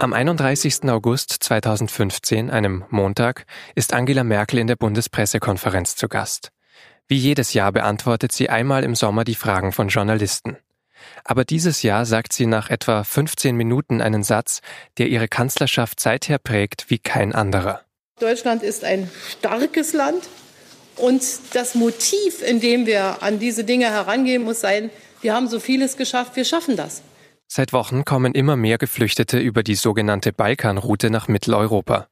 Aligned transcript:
Am 0.00 0.12
31. 0.12 0.84
August 0.84 1.32
2015, 1.40 2.50
einem 2.50 2.84
Montag, 2.88 3.46
ist 3.74 3.92
Angela 3.92 4.22
Merkel 4.22 4.60
in 4.60 4.68
der 4.68 4.76
Bundespressekonferenz 4.76 5.96
zu 5.96 6.06
Gast. 6.06 6.52
Wie 7.08 7.16
jedes 7.16 7.52
Jahr 7.52 7.72
beantwortet 7.72 8.30
sie 8.30 8.48
einmal 8.48 8.84
im 8.84 8.94
Sommer 8.94 9.24
die 9.24 9.34
Fragen 9.34 9.72
von 9.72 9.88
Journalisten. 9.88 10.56
Aber 11.24 11.44
dieses 11.44 11.82
Jahr 11.82 12.06
sagt 12.06 12.32
sie 12.32 12.46
nach 12.46 12.70
etwa 12.70 13.02
15 13.02 13.56
Minuten 13.56 14.00
einen 14.00 14.22
Satz, 14.22 14.60
der 14.98 15.08
ihre 15.08 15.26
Kanzlerschaft 15.26 15.98
seither 15.98 16.38
prägt 16.38 16.90
wie 16.90 17.00
kein 17.00 17.34
anderer. 17.34 17.80
Deutschland 18.20 18.62
ist 18.62 18.84
ein 18.84 19.10
starkes 19.28 19.94
Land 19.94 20.28
und 20.94 21.24
das 21.54 21.74
Motiv, 21.74 22.40
in 22.42 22.60
dem 22.60 22.86
wir 22.86 23.24
an 23.24 23.40
diese 23.40 23.64
Dinge 23.64 23.90
herangehen, 23.90 24.44
muss 24.44 24.60
sein, 24.60 24.90
wir 25.22 25.34
haben 25.34 25.48
so 25.48 25.58
vieles 25.58 25.96
geschafft, 25.96 26.36
wir 26.36 26.44
schaffen 26.44 26.76
das. 26.76 27.02
Seit 27.50 27.72
Wochen 27.72 28.04
kommen 28.04 28.34
immer 28.34 28.56
mehr 28.56 28.76
Geflüchtete 28.76 29.38
über 29.38 29.62
die 29.62 29.74
sogenannte 29.74 30.34
Balkanroute 30.34 31.08
nach 31.08 31.28
Mitteleuropa. 31.28 32.08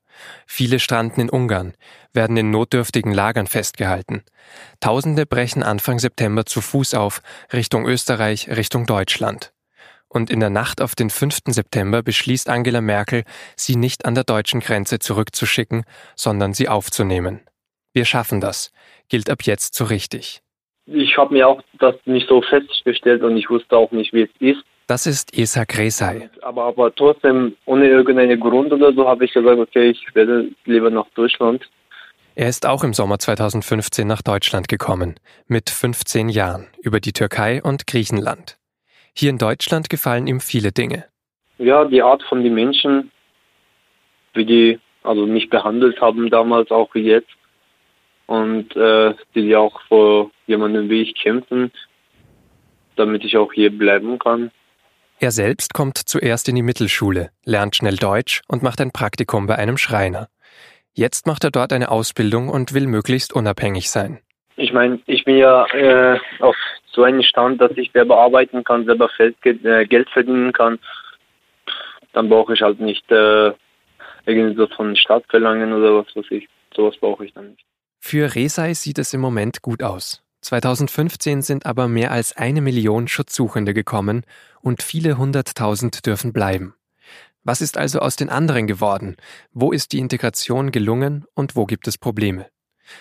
Viele 0.47 0.81
stranden 0.81 1.21
in 1.21 1.29
Ungarn, 1.29 1.75
werden 2.15 2.39
in 2.39 2.51
notdürftigen 2.51 3.13
Lagern 3.13 3.47
festgehalten. 3.47 4.25
Tausende 4.81 5.27
brechen 5.27 5.63
Anfang 5.63 5.99
September 5.99 6.47
zu 6.47 6.63
Fuß 6.63 6.95
auf, 6.95 7.21
Richtung 7.53 7.87
Österreich, 7.87 8.49
Richtung 8.49 8.87
Deutschland. 8.87 9.53
Und 10.09 10.31
in 10.31 10.41
der 10.41 10.49
Nacht 10.49 10.81
auf 10.81 10.95
den 10.95 11.11
5. 11.11 11.41
September 11.49 12.03
beschließt 12.03 12.49
Angela 12.49 12.81
Merkel, 12.81 13.25
sie 13.57 13.77
nicht 13.77 14.07
an 14.07 14.15
der 14.15 14.25
deutschen 14.25 14.61
Grenze 14.61 15.01
zurückzuschicken, 15.01 15.85
sondern 16.15 16.55
sie 16.55 16.71
aufzunehmen. 16.71 17.43
Wir 17.93 18.07
schaffen 18.07 18.41
das, 18.41 18.73
gilt 19.11 19.29
ab 19.29 19.43
jetzt 19.43 19.75
so 19.75 19.85
richtig. 19.85 20.41
Ich 20.87 21.19
habe 21.19 21.35
mir 21.35 21.47
auch 21.47 21.61
das 21.79 21.97
nicht 22.07 22.27
so 22.27 22.41
festgestellt 22.41 23.23
und 23.23 23.37
ich 23.37 23.51
wusste 23.51 23.77
auch 23.77 23.91
nicht, 23.91 24.15
wie 24.15 24.23
es 24.23 24.31
ist. 24.39 24.65
Das 24.87 25.07
ist 25.07 25.37
Esa 25.37 25.65
Gresay. 25.65 26.29
Aber, 26.43 26.65
aber 26.65 26.95
trotzdem, 26.95 27.57
ohne 27.65 27.89
irgendeinen 27.89 28.39
Grund 28.39 28.73
oder 28.73 28.93
so, 28.93 29.09
habe 29.09 29.25
ich 29.25 29.33
gesagt, 29.33 29.59
okay, 29.59 29.91
ich 29.91 30.15
werde 30.15 30.51
lieber 30.65 30.91
nach 30.91 31.09
Deutschland. 31.15 31.69
Er 32.37 32.49
ist 32.49 32.67
auch 32.67 32.85
im 32.85 32.93
Sommer 32.93 33.19
2015 33.19 34.07
nach 34.07 34.23
Deutschland 34.23 34.69
gekommen, 34.69 35.19
mit 35.49 35.71
15 35.71 36.29
Jahren, 36.29 36.67
über 36.83 37.01
die 37.01 37.13
Türkei 37.13 37.63
und 37.63 37.87
Griechenland. 37.87 38.59
Hier 39.15 39.31
in 39.31 39.39
Deutschland 39.39 39.89
gefallen 39.89 40.27
ihm 40.27 40.41
viele 40.41 40.71
Dinge. 40.71 41.07
Ja, 41.59 41.85
die 41.87 42.03
Art 42.03 42.23
von 42.25 42.45
den 42.45 42.55
Menschen, 42.55 43.11
wie 44.35 44.45
die 44.45 44.79
also 45.03 45.25
mich 45.25 45.49
behandelt 45.49 46.01
haben 46.01 46.29
damals, 46.31 46.71
auch 46.71 46.95
wie 46.95 47.05
jetzt. 47.05 47.31
Und 48.27 48.75
äh, 48.77 49.15
die 49.35 49.57
auch 49.57 49.81
vor 49.89 50.31
jemandem 50.47 50.91
wie 50.91 51.03
ich 51.03 51.15
kämpfen, 51.15 51.71
damit 52.97 53.25
ich 53.25 53.37
auch 53.37 53.53
hier 53.53 53.71
bleiben 53.71 54.19
kann. 54.19 54.51
Er 55.19 55.31
selbst 55.31 55.73
kommt 55.73 55.97
zuerst 55.97 56.47
in 56.49 56.57
die 56.57 56.63
Mittelschule, 56.63 57.31
lernt 57.45 57.75
schnell 57.75 57.97
Deutsch 57.97 58.43
und 58.49 58.63
macht 58.63 58.83
ein 58.83 58.91
Praktikum 58.91 59.47
bei 59.47 59.57
einem 59.57 59.79
Schreiner. 59.79 60.29
Jetzt 60.93 61.27
macht 61.27 61.43
er 61.45 61.51
dort 61.51 61.73
eine 61.73 61.91
Ausbildung 61.91 62.51
und 62.51 62.75
will 62.75 62.87
möglichst 62.87 63.33
unabhängig 63.33 63.91
sein. 63.91 64.21
Ich 64.57 64.75
meine, 64.75 65.01
ich 65.07 65.25
bin 65.25 65.39
ja 65.39 65.65
äh, 65.69 66.19
auf 66.41 66.57
so 66.93 67.03
einem 67.03 67.23
Stand, 67.23 67.63
dass 67.63 67.73
ich 67.77 67.91
selber 67.93 68.19
arbeiten 68.19 68.63
kann, 68.63 68.85
selber 68.85 69.09
äh, 69.19 69.87
Geld 69.87 70.09
verdienen 70.11 70.53
kann. 70.53 70.79
Dann 72.13 72.29
brauche 72.29 72.53
ich 72.53 72.61
halt 72.61 72.81
nicht 72.81 73.11
äh, 73.11 73.53
irgendwie 74.27 74.57
so 74.57 74.67
von 74.67 74.97
Staat 74.97 75.25
verlangen 75.29 75.73
oder 75.73 75.99
was 75.99 76.15
weiß 76.15 76.31
ich. 76.31 76.47
Sowas 76.75 76.97
brauche 76.99 77.25
ich 77.25 77.33
dann 77.33 77.51
nicht. 77.51 77.65
Für 78.01 78.35
Resai 78.35 78.75
sieht 78.75 78.99
es 78.99 79.15
im 79.15 79.21
Moment 79.21 79.63
gut 79.63 79.83
aus. 79.83 80.23
2015 80.47 81.43
sind 81.43 81.67
aber 81.67 81.89
mehr 81.89 82.13
als 82.13 82.37
eine 82.37 82.61
Million 82.61 83.09
Schutzsuchende 83.09 83.75
gekommen 83.75 84.23
und 84.61 84.81
viele 84.81 85.19
hunderttausend 85.19 86.07
dürfen 86.07 86.33
bleiben. 86.33 86.75
Was 87.43 87.61
ist 87.61 87.77
also 87.77 87.99
aus 87.99 88.15
den 88.15 88.29
anderen 88.29 88.69
geworden? 88.69 89.17
Wo 89.51 89.73
ist 89.73 89.91
die 89.91 89.99
Integration 89.99 90.71
gelungen 90.71 91.25
und 91.35 91.57
wo 91.57 91.67
gibt 91.67 91.89
es 91.89 91.99
Probleme? 91.99 92.47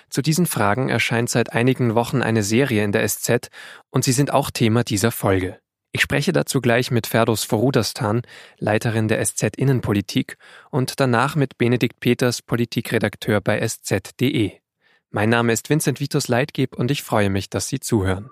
Zu 0.10 0.24
diesen 0.24 0.48
Fragen 0.48 0.90
erscheint 0.90 1.30
seit 1.30 1.54
einigen 1.54 1.94
Wochen 1.94 2.24
eine 2.24 2.42
Serie 2.42 2.84
in 2.84 2.92
der 2.92 3.08
SZ 3.08 3.50
und 3.92 4.04
sie 4.04 4.12
sind 4.12 4.34
auch 4.34 4.50
Thema 4.50 4.84
dieser 4.84 5.12
Folge. 5.12 5.60
Ich 5.92 6.02
spreche 6.02 6.34
dazu 6.34 6.62
gleich 6.62 6.90
mit 6.90 7.06
Ferdos 7.06 7.44
Forudastan, 7.44 8.24
Leiterin 8.58 9.08
der 9.08 9.24
SZ 9.24 9.56
Innenpolitik, 9.56 10.38
und 10.72 11.00
danach 11.00 11.36
mit 11.36 11.60
Benedikt 11.60 12.00
Peters, 12.00 12.42
Politikredakteur 12.42 13.40
bei 13.40 13.60
sz.de. 13.60 14.65
Mein 15.16 15.30
Name 15.30 15.54
ist 15.54 15.70
Vincent 15.70 16.02
Vitus 16.02 16.28
Leitgeb 16.28 16.76
und 16.76 16.92
ich 16.92 17.02
freue 17.02 17.30
mich, 17.30 17.50
dass 17.50 17.70
Sie 17.70 17.80
zuhören. 17.80 18.30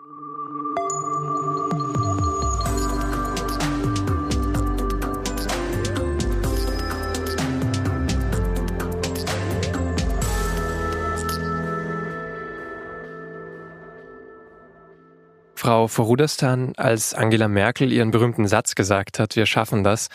Frau 15.55 15.87
Vorudastan, 15.87 16.73
als 16.75 17.13
Angela 17.13 17.47
Merkel 17.47 17.93
ihren 17.93 18.11
berühmten 18.11 18.45
Satz 18.45 18.75
gesagt 18.75 19.19
hat, 19.19 19.37
wir 19.37 19.45
schaffen 19.45 19.85
das, 19.85 20.09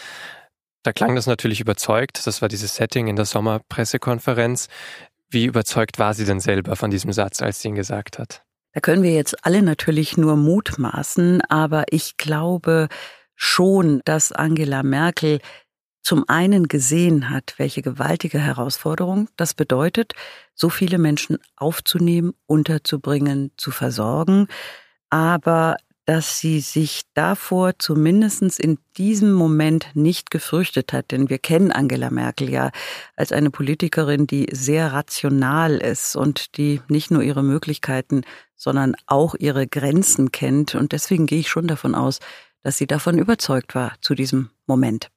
da 0.89 0.93
klang 0.93 1.17
das 1.17 1.27
natürlich 1.27 1.61
überzeugt. 1.61 2.27
Das 2.27 2.41
war 2.41 2.49
dieses 2.49 2.77
Setting 2.77 3.09
in 3.09 3.17
der 3.17 3.25
Sommerpressekonferenz. 3.25 4.69
Wie 5.31 5.45
überzeugt 5.45 5.99
war 5.99 6.15
sie 6.15 6.25
denn 6.25 6.41
selber 6.41 6.77
von 6.77 6.91
diesem 6.91 7.13
Satz, 7.13 7.43
als 7.43 7.61
sie 7.61 7.69
ihn 7.69 7.75
gesagt 7.75 8.19
hat? 8.19 8.43
Da 8.73 8.81
können 8.81 9.03
wir 9.03 9.13
jetzt 9.13 9.45
alle 9.45 9.63
natürlich 9.63 10.17
nur 10.17 10.37
mutmaßen, 10.37 11.43
aber 11.49 11.85
ich 11.91 12.17
glaube 12.17 12.89
schon, 13.35 14.01
dass 14.05 14.33
Angela 14.33 14.83
Merkel 14.83 15.41
zum 16.03 16.25
einen 16.29 16.69
gesehen 16.69 17.29
hat, 17.29 17.55
welche 17.59 17.83
gewaltige 17.83 18.39
Herausforderung 18.39 19.29
das 19.37 19.53
bedeutet, 19.53 20.15
so 20.55 20.71
viele 20.71 20.97
Menschen 20.97 21.39
aufzunehmen, 21.57 22.33
unterzubringen, 22.47 23.53
zu 23.57 23.71
versorgen, 23.71 24.49
aber 25.11 25.77
dass 26.09 26.41
sie 26.41 26.61
sich 26.61 27.03
davor 27.13 27.79
zumindest 27.79 28.59
in 28.59 28.79
diesem 28.97 29.31
Moment 29.31 29.89
nicht 29.93 30.31
gefürchtet 30.31 30.95
hat. 30.95 31.11
Denn 31.11 31.29
wir 31.29 31.39
kennen 31.39 31.71
Angela 31.71 32.09
Merkel 32.09 32.49
ja 32.49 32.71
als 33.15 33.31
eine 33.31 33.51
Politikerin, 33.51 34.27
die 34.27 34.47
sehr 34.51 34.95
rational 34.95 35.77
ist 35.77 36.17
und 36.17 36.57
die 36.57 36.81
nicht 36.89 37.11
nur 37.11 37.23
ihre 37.23 37.43
Möglichkeiten, 37.43 38.23
sondern 38.57 38.95
auch 39.07 39.35
ihre 39.39 39.67
Grenzen 39.67 40.33
kennt. 40.33 40.75
Und 40.75 40.93
deswegen 40.93 41.27
gehe 41.27 41.41
ich 41.41 41.51
schon 41.51 41.67
davon 41.67 41.95
aus, 41.95 42.21
dass 42.63 42.79
sie 42.79 42.87
davon 42.87 43.19
überzeugt 43.19 43.75
war 43.75 43.93
zu 44.01 44.15
diesem 44.15 44.49
Moment. 44.67 45.11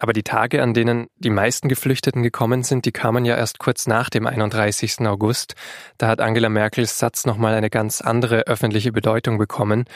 Aber 0.00 0.12
die 0.12 0.22
Tage, 0.22 0.62
an 0.62 0.72
denen 0.72 1.08
die 1.16 1.30
meisten 1.30 1.68
Geflüchteten 1.68 2.22
gekommen 2.22 2.62
sind, 2.62 2.84
die 2.84 2.92
kamen 2.92 3.24
ja 3.24 3.36
erst 3.36 3.58
kurz 3.58 3.88
nach 3.88 4.08
dem 4.08 4.28
31. 4.28 5.00
August. 5.00 5.56
Da 5.98 6.06
hat 6.06 6.20
Angela 6.20 6.48
Merkels 6.48 7.00
Satz 7.00 7.26
nochmal 7.26 7.54
eine 7.54 7.70
ganz 7.70 8.00
andere 8.00 8.46
öffentliche 8.46 8.92
Bedeutung 8.92 9.38
bekommen. 9.38 9.86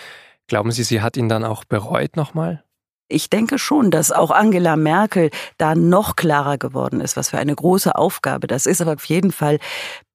Glauben 0.49 0.71
Sie, 0.73 0.83
sie 0.83 1.01
hat 1.01 1.17
ihn 1.17 1.29
dann 1.29 1.45
auch 1.45 1.65
bereut 1.65 2.17
nochmal? 2.17 2.65
Ich 3.09 3.29
denke 3.29 3.59
schon, 3.59 3.91
dass 3.91 4.11
auch 4.11 4.31
Angela 4.31 4.77
Merkel 4.77 5.31
da 5.59 5.75
noch 5.75 6.17
klarer 6.17 6.57
geworden 6.57 7.01
ist, 7.01 7.17
was 7.17 7.29
für 7.29 7.39
eine 7.39 7.55
große 7.55 7.95
Aufgabe 7.95 8.47
das 8.47 8.65
ist. 8.65 8.81
Aber 8.81 8.95
auf 8.95 9.05
jeden 9.05 9.33
Fall 9.33 9.59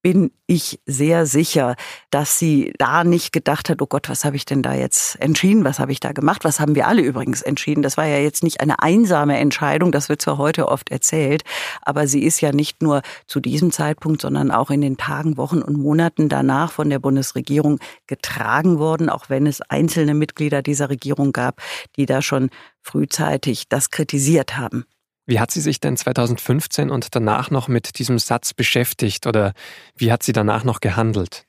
bin 0.02 0.32
ich 0.46 0.80
sehr 0.86 1.26
sicher, 1.26 1.76
dass 2.12 2.40
sie 2.40 2.74
da 2.78 3.04
nicht 3.04 3.34
gedacht 3.34 3.70
hat, 3.70 3.82
oh 3.82 3.88
Gott, 3.88 4.10
was 4.10 4.24
habe 4.24 4.36
ich 4.36 4.46
denn 4.46 4.62
da 4.62 4.74
jetzt 4.74 5.20
entschieden, 5.20 5.66
was 5.66 5.80
habe 5.80 5.92
ich 5.92 6.00
da 6.00 6.12
gemacht, 6.12 6.46
was 6.46 6.60
haben 6.60 6.76
wir 6.76 6.88
alle 6.88 7.02
übrigens 7.02 7.42
entschieden. 7.42 7.82
Das 7.82 7.98
war 7.98 8.06
ja 8.06 8.18
jetzt 8.20 8.44
nicht 8.44 8.62
eine 8.62 8.80
einsame 8.80 9.38
Entscheidung, 9.38 9.92
das 9.92 10.08
wird 10.08 10.22
zwar 10.22 10.38
heute 10.38 10.68
oft 10.68 10.92
erzählt, 10.92 11.44
aber 11.82 12.08
sie 12.08 12.24
ist 12.24 12.42
ja 12.42 12.52
nicht 12.52 12.82
nur 12.82 13.02
zu 13.26 13.40
diesem 13.40 13.72
Zeitpunkt, 13.72 14.22
sondern 14.22 14.52
auch 14.52 14.70
in 14.70 14.82
den 14.82 14.98
Tagen, 14.98 15.38
Wochen 15.38 15.62
und 15.62 15.78
Monaten 15.78 16.30
danach 16.30 16.72
von 16.72 16.90
der 16.90 17.00
Bundesregierung 17.00 17.80
getragen 18.06 18.80
worden, 18.80 19.10
auch 19.10 19.30
wenn 19.30 19.48
es 19.48 19.62
einzelne 19.62 20.14
Mitglieder 20.14 20.62
dieser 20.62 20.90
Regierung 20.90 21.34
gab, 21.34 21.62
die 21.98 22.06
da 22.06 22.22
schon 22.22 22.50
frühzeitig 22.82 23.68
das 23.68 23.90
kritisiert 23.90 24.58
haben. 24.58 24.86
Wie 25.28 25.42
hat 25.42 25.52
sie 25.52 25.62
sich 25.62 25.82
denn 25.82 25.98
2015 25.98 26.90
und 26.90 27.14
danach 27.14 27.52
noch 27.52 27.68
mit 27.68 28.00
diesem 28.00 28.18
Satz 28.18 28.54
beschäftigt 28.54 29.28
oder 29.28 29.54
wie 29.96 30.12
hat 30.12 30.24
sie 30.24 30.32
danach 30.32 30.64
noch 30.64 30.80
gehandelt? 30.80 31.46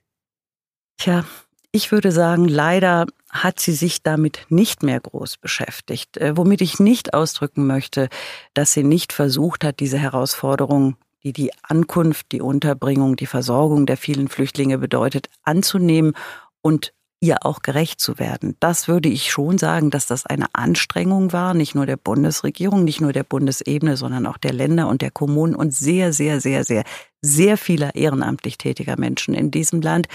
Tja, 0.98 1.24
ich 1.70 1.92
würde 1.92 2.10
sagen, 2.10 2.48
leider 2.48 3.06
hat 3.30 3.60
sie 3.60 3.72
sich 3.72 4.02
damit 4.02 4.46
nicht 4.48 4.82
mehr 4.82 4.98
groß 4.98 5.36
beschäftigt, 5.36 6.16
äh, 6.16 6.36
womit 6.36 6.60
ich 6.60 6.80
nicht 6.80 7.14
ausdrücken 7.14 7.66
möchte, 7.66 8.08
dass 8.52 8.72
sie 8.72 8.82
nicht 8.82 9.12
versucht 9.12 9.62
hat, 9.62 9.78
diese 9.78 9.98
Herausforderung, 9.98 10.96
die 11.22 11.32
die 11.32 11.52
Ankunft, 11.62 12.32
die 12.32 12.40
Unterbringung, 12.40 13.14
die 13.14 13.26
Versorgung 13.26 13.86
der 13.86 13.96
vielen 13.96 14.28
Flüchtlinge 14.28 14.78
bedeutet, 14.78 15.28
anzunehmen 15.42 16.14
und 16.62 16.92
ihr 17.20 17.44
auch 17.44 17.62
gerecht 17.62 18.00
zu 18.00 18.18
werden. 18.18 18.56
Das 18.60 18.86
würde 18.86 19.08
ich 19.08 19.30
schon 19.30 19.58
sagen, 19.58 19.90
dass 19.90 20.06
das 20.06 20.24
eine 20.24 20.46
Anstrengung 20.52 21.32
war, 21.32 21.52
nicht 21.52 21.74
nur 21.74 21.84
der 21.84 21.96
Bundesregierung, 21.96 22.84
nicht 22.84 23.00
nur 23.00 23.12
der 23.12 23.24
Bundesebene, 23.24 23.96
sondern 23.96 24.26
auch 24.26 24.38
der 24.38 24.52
Länder 24.52 24.88
und 24.88 25.02
der 25.02 25.10
Kommunen 25.10 25.56
und 25.56 25.74
sehr, 25.74 26.12
sehr, 26.12 26.40
sehr, 26.40 26.64
sehr, 26.64 26.84
sehr 27.20 27.58
vieler 27.58 27.94
ehrenamtlich 27.96 28.56
tätiger 28.56 28.98
Menschen 28.98 29.34
in 29.34 29.50
diesem 29.50 29.80
Land. 29.80 30.06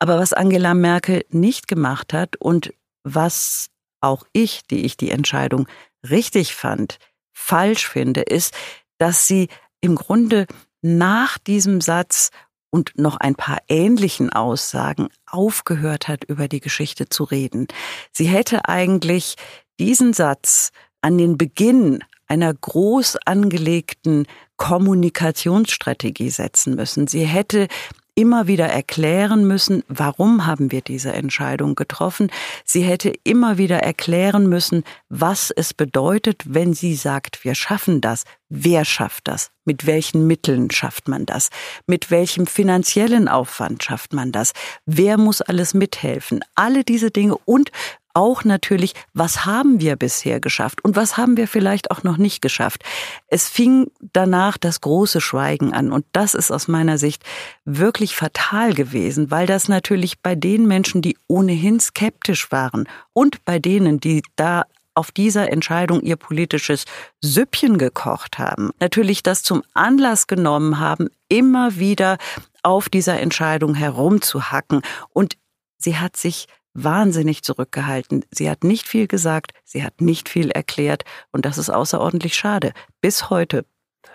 Aber 0.00 0.18
was 0.18 0.32
Angela 0.32 0.74
Merkel 0.74 1.24
nicht 1.30 1.68
gemacht 1.68 2.12
hat 2.12 2.36
und 2.36 2.74
was 3.04 3.68
auch 4.00 4.24
ich, 4.32 4.66
die 4.66 4.84
ich 4.84 4.96
die 4.96 5.10
Entscheidung 5.10 5.68
richtig 6.08 6.54
fand, 6.54 6.98
falsch 7.32 7.86
finde, 7.86 8.22
ist, 8.22 8.54
dass 8.98 9.26
sie 9.26 9.48
im 9.80 9.94
Grunde 9.94 10.46
nach 10.82 11.38
diesem 11.38 11.80
Satz 11.80 12.30
und 12.70 12.92
noch 12.96 13.16
ein 13.16 13.34
paar 13.34 13.58
ähnlichen 13.68 14.30
Aussagen 14.32 15.08
aufgehört 15.26 16.08
hat, 16.08 16.24
über 16.24 16.48
die 16.48 16.60
Geschichte 16.60 17.08
zu 17.08 17.24
reden. 17.24 17.66
Sie 18.12 18.26
hätte 18.26 18.68
eigentlich 18.68 19.36
diesen 19.78 20.12
Satz 20.12 20.70
an 21.00 21.18
den 21.18 21.36
Beginn 21.36 22.04
einer 22.26 22.54
groß 22.54 23.18
angelegten 23.26 24.26
Kommunikationsstrategie 24.56 26.30
setzen 26.30 26.76
müssen. 26.76 27.08
Sie 27.08 27.24
hätte 27.24 27.66
immer 28.14 28.46
wieder 28.46 28.66
erklären 28.66 29.46
müssen, 29.46 29.82
warum 29.88 30.46
haben 30.46 30.72
wir 30.72 30.80
diese 30.80 31.12
Entscheidung 31.12 31.74
getroffen. 31.74 32.30
Sie 32.64 32.82
hätte 32.82 33.12
immer 33.24 33.58
wieder 33.58 33.78
erklären 33.78 34.48
müssen, 34.48 34.84
was 35.08 35.50
es 35.50 35.74
bedeutet, 35.74 36.42
wenn 36.46 36.74
sie 36.74 36.94
sagt, 36.94 37.44
wir 37.44 37.54
schaffen 37.54 38.00
das. 38.00 38.24
Wer 38.48 38.84
schafft 38.84 39.28
das? 39.28 39.50
Mit 39.64 39.86
welchen 39.86 40.26
Mitteln 40.26 40.70
schafft 40.70 41.06
man 41.06 41.24
das? 41.24 41.50
Mit 41.86 42.10
welchem 42.10 42.46
finanziellen 42.48 43.28
Aufwand 43.28 43.84
schafft 43.84 44.12
man 44.12 44.32
das? 44.32 44.52
Wer 44.86 45.18
muss 45.18 45.40
alles 45.40 45.72
mithelfen? 45.72 46.40
Alle 46.56 46.82
diese 46.82 47.12
Dinge 47.12 47.36
und 47.44 47.70
auch 48.14 48.44
natürlich, 48.44 48.94
was 49.14 49.44
haben 49.46 49.80
wir 49.80 49.96
bisher 49.96 50.40
geschafft 50.40 50.82
und 50.84 50.96
was 50.96 51.16
haben 51.16 51.36
wir 51.36 51.48
vielleicht 51.48 51.90
auch 51.90 52.02
noch 52.02 52.16
nicht 52.16 52.42
geschafft. 52.42 52.82
Es 53.28 53.48
fing 53.48 53.90
danach 54.12 54.58
das 54.58 54.80
große 54.80 55.20
Schweigen 55.20 55.72
an 55.72 55.92
und 55.92 56.04
das 56.12 56.34
ist 56.34 56.50
aus 56.50 56.68
meiner 56.68 56.98
Sicht 56.98 57.22
wirklich 57.64 58.16
fatal 58.16 58.74
gewesen, 58.74 59.30
weil 59.30 59.46
das 59.46 59.68
natürlich 59.68 60.20
bei 60.20 60.34
den 60.34 60.66
Menschen, 60.66 61.02
die 61.02 61.16
ohnehin 61.28 61.80
skeptisch 61.80 62.50
waren 62.50 62.88
und 63.12 63.44
bei 63.44 63.58
denen, 63.58 64.00
die 64.00 64.22
da 64.36 64.64
auf 64.94 65.12
dieser 65.12 65.50
Entscheidung 65.50 66.02
ihr 66.02 66.16
politisches 66.16 66.84
Süppchen 67.20 67.78
gekocht 67.78 68.38
haben, 68.38 68.70
natürlich 68.80 69.22
das 69.22 69.42
zum 69.42 69.62
Anlass 69.72 70.26
genommen 70.26 70.78
haben, 70.78 71.08
immer 71.28 71.76
wieder 71.76 72.18
auf 72.62 72.88
dieser 72.88 73.20
Entscheidung 73.20 73.74
herumzuhacken. 73.74 74.82
Und 75.12 75.36
sie 75.78 75.96
hat 75.96 76.16
sich 76.16 76.48
wahnsinnig 76.84 77.42
zurückgehalten. 77.42 78.24
Sie 78.30 78.50
hat 78.50 78.64
nicht 78.64 78.88
viel 78.88 79.06
gesagt, 79.06 79.52
sie 79.64 79.82
hat 79.82 80.00
nicht 80.00 80.28
viel 80.28 80.50
erklärt 80.50 81.04
und 81.32 81.44
das 81.44 81.58
ist 81.58 81.70
außerordentlich 81.70 82.34
schade. 82.34 82.72
Bis 83.00 83.30
heute. 83.30 83.64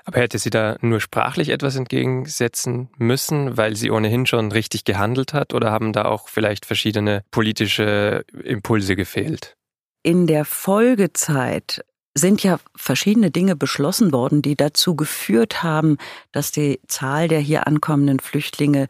Aber 0.04 0.20
hätte 0.20 0.38
sie 0.38 0.52
da 0.52 0.78
nur 0.82 1.02
sprachlich 1.02 1.50
etwas 1.50 1.76
entgegensetzen 1.76 2.90
müssen, 2.98 3.58
weil 3.58 3.76
sie 3.76 3.90
ohnehin 3.90 4.26
schon 4.28 4.52
richtig 4.52 4.84
gehandelt 4.84 5.34
hat 5.34 5.54
oder 5.54 5.72
haben 5.72 5.94
da 5.94 6.06
auch 6.06 6.28
vielleicht 6.28 6.66
verschiedene 6.66 7.24
politische 7.32 8.24
Impulse 8.44 8.96
gefehlt? 8.96 9.56
In 10.04 10.28
der 10.28 10.46
Folgezeit 10.46 11.84
sind 12.18 12.44
ja 12.44 12.60
verschiedene 12.76 13.30
Dinge 13.30 13.56
beschlossen 13.56 14.14
worden, 14.14 14.42
die 14.42 14.56
dazu 14.56 14.96
geführt 14.96 15.64
haben, 15.64 15.98
dass 16.32 16.52
die 16.52 16.80
Zahl 16.88 17.28
der 17.28 17.40
hier 17.40 17.68
ankommenden 17.68 18.20
Flüchtlinge 18.20 18.88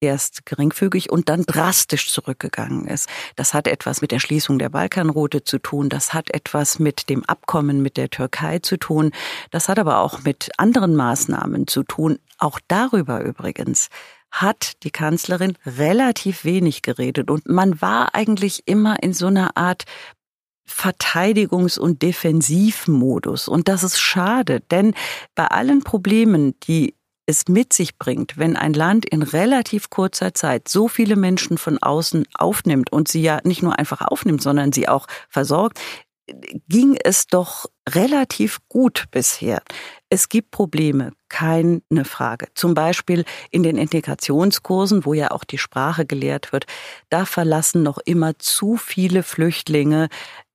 erst 0.00 0.46
geringfügig 0.46 1.10
und 1.10 1.28
dann 1.28 1.42
drastisch 1.42 2.10
zurückgegangen 2.10 2.86
ist. 2.86 3.08
Das 3.36 3.54
hat 3.54 3.66
etwas 3.66 4.00
mit 4.00 4.10
der 4.10 4.20
Schließung 4.20 4.58
der 4.58 4.68
Balkanroute 4.68 5.44
zu 5.44 5.58
tun, 5.58 5.88
das 5.88 6.14
hat 6.14 6.30
etwas 6.30 6.78
mit 6.78 7.08
dem 7.08 7.24
Abkommen 7.24 7.82
mit 7.82 7.96
der 7.96 8.10
Türkei 8.10 8.58
zu 8.60 8.76
tun, 8.76 9.12
das 9.50 9.68
hat 9.68 9.78
aber 9.78 9.98
auch 9.98 10.22
mit 10.24 10.50
anderen 10.56 10.96
Maßnahmen 10.96 11.66
zu 11.66 11.82
tun, 11.82 12.18
auch 12.38 12.60
darüber 12.68 13.20
übrigens 13.20 13.88
hat 14.30 14.82
die 14.82 14.90
Kanzlerin 14.90 15.56
relativ 15.64 16.44
wenig 16.44 16.82
geredet 16.82 17.30
und 17.30 17.48
man 17.48 17.80
war 17.80 18.14
eigentlich 18.14 18.62
immer 18.66 19.02
in 19.02 19.14
so 19.14 19.26
einer 19.26 19.56
Art 19.56 19.84
Verteidigungs- 20.68 21.78
und 21.78 22.02
Defensivmodus. 22.02 23.48
Und 23.48 23.68
das 23.68 23.82
ist 23.82 23.98
schade, 23.98 24.60
denn 24.70 24.94
bei 25.34 25.46
allen 25.46 25.82
Problemen, 25.82 26.54
die 26.60 26.94
es 27.28 27.46
mit 27.46 27.74
sich 27.74 27.98
bringt, 27.98 28.38
wenn 28.38 28.56
ein 28.56 28.72
Land 28.72 29.04
in 29.04 29.22
relativ 29.22 29.90
kurzer 29.90 30.32
Zeit 30.32 30.66
so 30.66 30.88
viele 30.88 31.14
Menschen 31.14 31.58
von 31.58 31.76
außen 31.78 32.24
aufnimmt 32.34 32.90
und 32.90 33.06
sie 33.06 33.20
ja 33.20 33.40
nicht 33.44 33.62
nur 33.62 33.78
einfach 33.78 34.00
aufnimmt, 34.00 34.42
sondern 34.42 34.72
sie 34.72 34.88
auch 34.88 35.06
versorgt, 35.28 35.78
ging 36.68 36.96
es 37.02 37.26
doch 37.26 37.66
relativ 37.88 38.58
gut 38.68 39.04
bisher. 39.10 39.62
Es 40.08 40.30
gibt 40.30 40.50
Probleme, 40.50 41.12
keine 41.28 41.82
Frage. 42.04 42.48
Zum 42.54 42.72
Beispiel 42.74 43.24
in 43.50 43.62
den 43.62 43.76
Integrationskursen, 43.76 45.04
wo 45.04 45.12
ja 45.12 45.30
auch 45.30 45.44
die 45.44 45.58
Sprache 45.58 46.06
gelehrt 46.06 46.52
wird, 46.52 46.64
da 47.10 47.26
verlassen 47.26 47.82
noch 47.82 47.98
immer 47.98 48.38
zu 48.38 48.76
viele 48.76 49.22
Flüchtlinge 49.22 50.08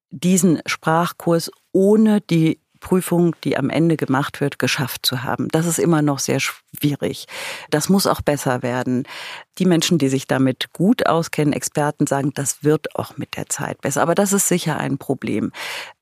diesen 0.10 0.62
Sprachkurs 0.66 1.52
ohne 1.72 2.22
die 2.22 2.60
Prüfung, 2.84 3.36
die 3.44 3.58
am 3.58 3.70
Ende 3.70 3.98
gemacht 3.98 4.42
wird, 4.42 4.60
geschafft 4.60 5.06
zu 5.06 5.24
haben. 5.24 5.48
Das 5.48 5.66
ist 5.66 5.80
immer 5.80 6.02
noch 6.02 6.20
sehr 6.20 6.40
schwierig. 6.40 7.26
Das 7.72 7.90
muss 7.90 8.06
auch 8.06 8.22
besser 8.22 8.62
werden. 8.62 9.08
Die 9.58 9.66
Menschen, 9.66 9.98
die 9.98 10.10
sich 10.10 10.28
damit 10.28 10.74
gut 10.74 11.08
auskennen, 11.08 11.54
Experten 11.54 12.06
sagen, 12.06 12.32
das 12.36 12.64
wird 12.64 12.96
auch 12.96 13.18
mit 13.18 13.38
der 13.38 13.48
Zeit 13.48 13.82
besser. 13.82 14.02
Aber 14.02 14.16
das 14.16 14.34
ist 14.34 14.48
sicher 14.48 14.78
ein 14.78 14.98
Problem. 14.98 15.52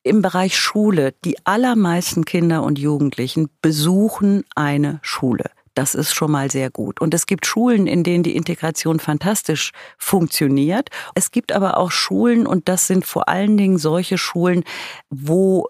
Im 0.04 0.22
Bereich 0.22 0.58
Schule, 0.60 1.14
die 1.24 1.38
allermeisten 1.46 2.26
Kinder 2.26 2.64
und 2.64 2.80
Jugendlichen 2.80 3.50
besuchen 3.62 4.44
eine 4.56 5.00
Schule. 5.04 5.52
Das 5.76 5.96
ist 5.96 6.14
schon 6.14 6.32
mal 6.32 6.52
sehr 6.52 6.70
gut. 6.70 7.00
Und 7.00 7.14
es 7.14 7.28
gibt 7.28 7.46
Schulen, 7.46 7.88
in 7.88 8.04
denen 8.04 8.24
die 8.24 8.36
Integration 8.36 9.00
fantastisch 9.00 9.72
funktioniert. 9.98 10.90
Es 11.16 11.32
gibt 11.32 11.54
aber 11.54 11.78
auch 11.78 11.92
Schulen, 11.92 12.46
und 12.46 12.68
das 12.68 12.88
sind 12.88 13.06
vor 13.06 13.30
allen 13.30 13.56
Dingen 13.56 13.78
solche 13.78 14.18
Schulen, 14.18 14.64
wo 15.10 15.70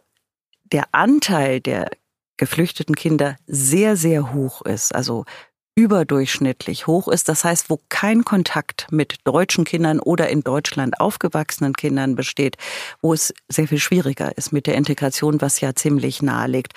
der 0.72 0.86
Anteil 0.92 1.60
der 1.60 1.90
geflüchteten 2.38 2.96
Kinder 2.96 3.36
sehr, 3.46 3.96
sehr 3.96 4.34
hoch 4.34 4.62
ist, 4.64 4.96
also 4.96 5.26
überdurchschnittlich 5.76 6.86
hoch 6.86 7.08
ist. 7.08 7.30
Das 7.30 7.46
heißt, 7.46 7.70
wo 7.70 7.80
kein 7.88 8.26
Kontakt 8.26 8.88
mit 8.92 9.20
deutschen 9.24 9.64
Kindern 9.64 10.00
oder 10.00 10.30
in 10.30 10.42
Deutschland 10.42 11.00
aufgewachsenen 11.00 11.74
Kindern 11.74 12.16
besteht, 12.16 12.58
wo 13.02 13.14
es 13.14 13.34
sehr 13.48 13.68
viel 13.70 13.80
schwieriger 13.80 14.38
ist 14.38 14.52
mit 14.52 14.68
der 14.68 14.76
Integration, 14.76 15.40
was 15.40 15.62
ja 15.62 15.74
ziemlich 15.74 16.22
nahe 16.22 16.48
liegt. 16.48 16.74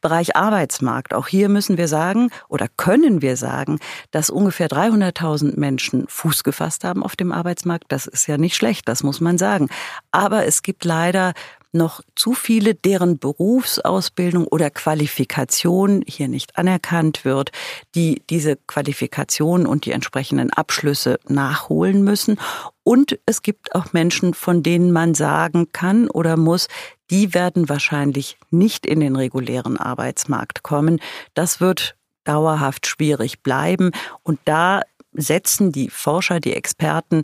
Bereich 0.00 0.34
Arbeitsmarkt. 0.34 1.12
Auch 1.12 1.28
hier 1.28 1.50
müssen 1.50 1.76
wir 1.76 1.88
sagen 1.88 2.30
oder 2.48 2.68
können 2.76 3.20
wir 3.20 3.36
sagen, 3.36 3.78
dass 4.12 4.30
ungefähr 4.30 4.68
300.000 4.68 5.60
Menschen 5.60 6.06
Fuß 6.08 6.42
gefasst 6.42 6.84
haben 6.84 7.02
auf 7.02 7.16
dem 7.16 7.32
Arbeitsmarkt. 7.32 7.84
Das 7.88 8.06
ist 8.06 8.26
ja 8.28 8.38
nicht 8.38 8.56
schlecht, 8.56 8.88
das 8.88 9.02
muss 9.02 9.20
man 9.20 9.36
sagen. 9.36 9.68
Aber 10.10 10.46
es 10.46 10.62
gibt 10.62 10.86
leider 10.86 11.34
noch 11.72 12.00
zu 12.14 12.32
viele, 12.32 12.74
deren 12.74 13.18
Berufsausbildung 13.18 14.46
oder 14.46 14.70
Qualifikation 14.70 16.02
hier 16.06 16.28
nicht 16.28 16.56
anerkannt 16.56 17.24
wird, 17.24 17.50
die 17.94 18.22
diese 18.30 18.56
Qualifikation 18.56 19.66
und 19.66 19.84
die 19.84 19.92
entsprechenden 19.92 20.52
Abschlüsse 20.52 21.18
nachholen 21.28 22.02
müssen. 22.02 22.38
Und 22.84 23.18
es 23.26 23.42
gibt 23.42 23.74
auch 23.74 23.92
Menschen, 23.92 24.34
von 24.34 24.62
denen 24.62 24.92
man 24.92 25.14
sagen 25.14 25.72
kann 25.72 26.08
oder 26.08 26.36
muss, 26.36 26.68
die 27.10 27.34
werden 27.34 27.68
wahrscheinlich 27.68 28.38
nicht 28.50 28.86
in 28.86 29.00
den 29.00 29.16
regulären 29.16 29.76
Arbeitsmarkt 29.76 30.62
kommen. 30.62 31.00
Das 31.34 31.60
wird 31.60 31.96
dauerhaft 32.24 32.86
schwierig 32.86 33.42
bleiben. 33.42 33.90
Und 34.22 34.38
da 34.44 34.82
setzen 35.12 35.72
die 35.72 35.90
Forscher, 35.90 36.40
die 36.40 36.54
Experten 36.54 37.22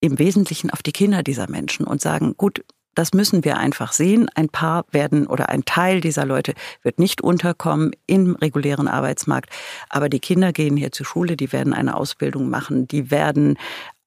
im 0.00 0.18
Wesentlichen 0.18 0.70
auf 0.70 0.82
die 0.82 0.92
Kinder 0.92 1.22
dieser 1.22 1.48
Menschen 1.50 1.86
und 1.86 2.00
sagen, 2.00 2.34
gut, 2.36 2.62
das 2.94 3.12
müssen 3.12 3.44
wir 3.44 3.58
einfach 3.58 3.92
sehen. 3.92 4.28
Ein 4.34 4.48
paar 4.48 4.84
werden 4.90 5.26
oder 5.26 5.48
ein 5.48 5.64
Teil 5.64 6.00
dieser 6.00 6.24
Leute 6.24 6.54
wird 6.82 6.98
nicht 6.98 7.20
unterkommen 7.20 7.92
im 8.06 8.36
regulären 8.36 8.88
Arbeitsmarkt. 8.88 9.50
Aber 9.88 10.08
die 10.08 10.20
Kinder 10.20 10.52
gehen 10.52 10.76
hier 10.76 10.92
zur 10.92 11.06
Schule, 11.06 11.36
die 11.36 11.52
werden 11.52 11.72
eine 11.72 11.96
Ausbildung 11.96 12.48
machen, 12.48 12.86
die 12.88 13.10
werden 13.10 13.58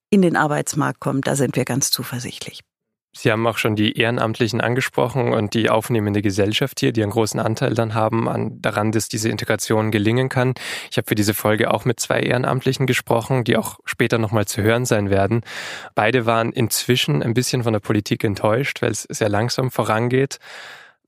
in 0.09 0.21
den 0.21 0.35
Arbeitsmarkt 0.35 0.99
kommen. 0.99 1.21
Da 1.21 1.35
sind 1.35 1.55
wir 1.55 1.65
ganz 1.65 1.91
zuversichtlich. 1.91 2.61
Sie 3.17 3.31
haben 3.31 3.47
auch 3.47 3.57
schon 3.57 3.75
die 3.75 3.97
Ehrenamtlichen 3.97 4.61
angesprochen 4.61 5.33
und 5.33 5.55
die 5.55 5.71
aufnehmende 5.71 6.21
Gesellschaft 6.21 6.79
hier, 6.79 6.91
die 6.91 7.01
einen 7.01 7.11
großen 7.11 7.39
Anteil 7.39 7.73
dann 7.73 7.95
haben 7.95 8.29
an, 8.29 8.61
daran, 8.61 8.91
dass 8.91 9.09
diese 9.09 9.29
Integration 9.29 9.89
gelingen 9.89 10.29
kann. 10.29 10.53
Ich 10.91 10.97
habe 10.97 11.07
für 11.07 11.15
diese 11.15 11.33
Folge 11.33 11.73
auch 11.73 11.83
mit 11.83 11.99
zwei 11.99 12.19
Ehrenamtlichen 12.19 12.85
gesprochen, 12.85 13.43
die 13.43 13.57
auch 13.57 13.79
später 13.85 14.19
nochmal 14.19 14.45
zu 14.45 14.61
hören 14.61 14.85
sein 14.85 15.09
werden. 15.09 15.41
Beide 15.95 16.27
waren 16.27 16.51
inzwischen 16.51 17.23
ein 17.23 17.33
bisschen 17.33 17.63
von 17.63 17.73
der 17.73 17.79
Politik 17.79 18.23
enttäuscht, 18.23 18.83
weil 18.83 18.91
es 18.91 19.03
sehr 19.03 19.29
langsam 19.29 19.71
vorangeht. 19.71 20.37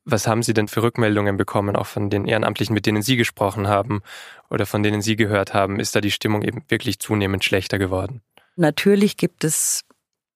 Was 0.03 0.27
haben 0.27 0.41
Sie 0.41 0.53
denn 0.53 0.67
für 0.67 0.81
Rückmeldungen 0.81 1.37
bekommen, 1.37 1.75
auch 1.75 1.85
von 1.85 2.09
den 2.09 2.25
Ehrenamtlichen, 2.25 2.73
mit 2.73 2.87
denen 2.87 3.03
Sie 3.03 3.17
gesprochen 3.17 3.67
haben 3.67 4.01
oder 4.49 4.65
von 4.65 4.81
denen 4.81 5.03
Sie 5.03 5.15
gehört 5.15 5.53
haben? 5.53 5.79
Ist 5.79 5.95
da 5.95 6.01
die 6.01 6.09
Stimmung 6.09 6.41
eben 6.41 6.63
wirklich 6.69 6.97
zunehmend 6.97 7.43
schlechter 7.43 7.77
geworden? 7.77 8.21
Natürlich 8.55 9.15
gibt 9.17 9.43
es 9.43 9.83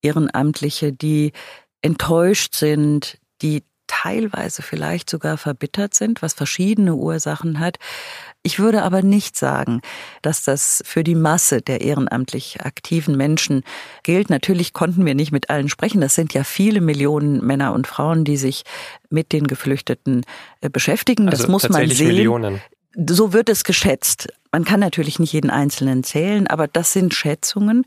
Ehrenamtliche, 0.04 0.94
die 0.94 1.32
enttäuscht 1.84 2.56
sind, 2.56 3.20
die 3.44 3.64
teilweise 3.88 4.62
vielleicht 4.64 5.10
sogar 5.10 5.38
verbittert 5.38 5.94
sind, 5.94 6.22
was 6.22 6.34
verschiedene 6.34 6.96
Ursachen 6.96 7.60
hat. 7.60 7.78
Ich 8.42 8.58
würde 8.60 8.82
aber 8.82 9.02
nicht 9.02 9.38
sagen, 9.38 9.82
dass 10.22 10.44
das 10.44 10.82
für 10.86 11.04
die 11.04 11.16
Masse 11.16 11.62
der 11.62 11.82
ehrenamtlich 11.82 12.62
aktiven 12.62 13.16
Menschen 13.16 13.64
gilt. 14.02 14.30
Natürlich 14.30 14.74
konnten 14.74 15.06
wir 15.06 15.16
nicht 15.16 15.32
mit 15.32 15.50
allen 15.50 15.70
sprechen. 15.70 16.02
Das 16.02 16.16
sind 16.16 16.34
ja 16.34 16.44
viele 16.44 16.82
Millionen 16.82 17.46
Männer 17.46 17.74
und 17.74 17.86
Frauen, 17.86 18.26
die 18.26 18.38
sich 18.38 18.64
mit 19.10 19.32
den 19.32 19.46
Geflüchteten 19.46 20.26
äh, 20.62 20.70
beschäftigen. 20.70 21.28
Das 21.28 21.42
also 21.42 21.52
muss 21.52 21.70
man 21.70 21.88
sehen. 21.90 22.08
Millionen. 22.08 22.62
So 22.96 23.34
wird 23.34 23.50
es 23.50 23.64
geschätzt. 23.64 24.28
Man 24.52 24.66
kann 24.66 24.80
natürlich 24.80 25.20
nicht 25.20 25.34
jeden 25.34 25.50
Einzelnen 25.50 26.04
zählen, 26.04 26.48
aber 26.48 26.68
das 26.68 26.94
sind 26.94 27.14
Schätzungen. 27.14 27.86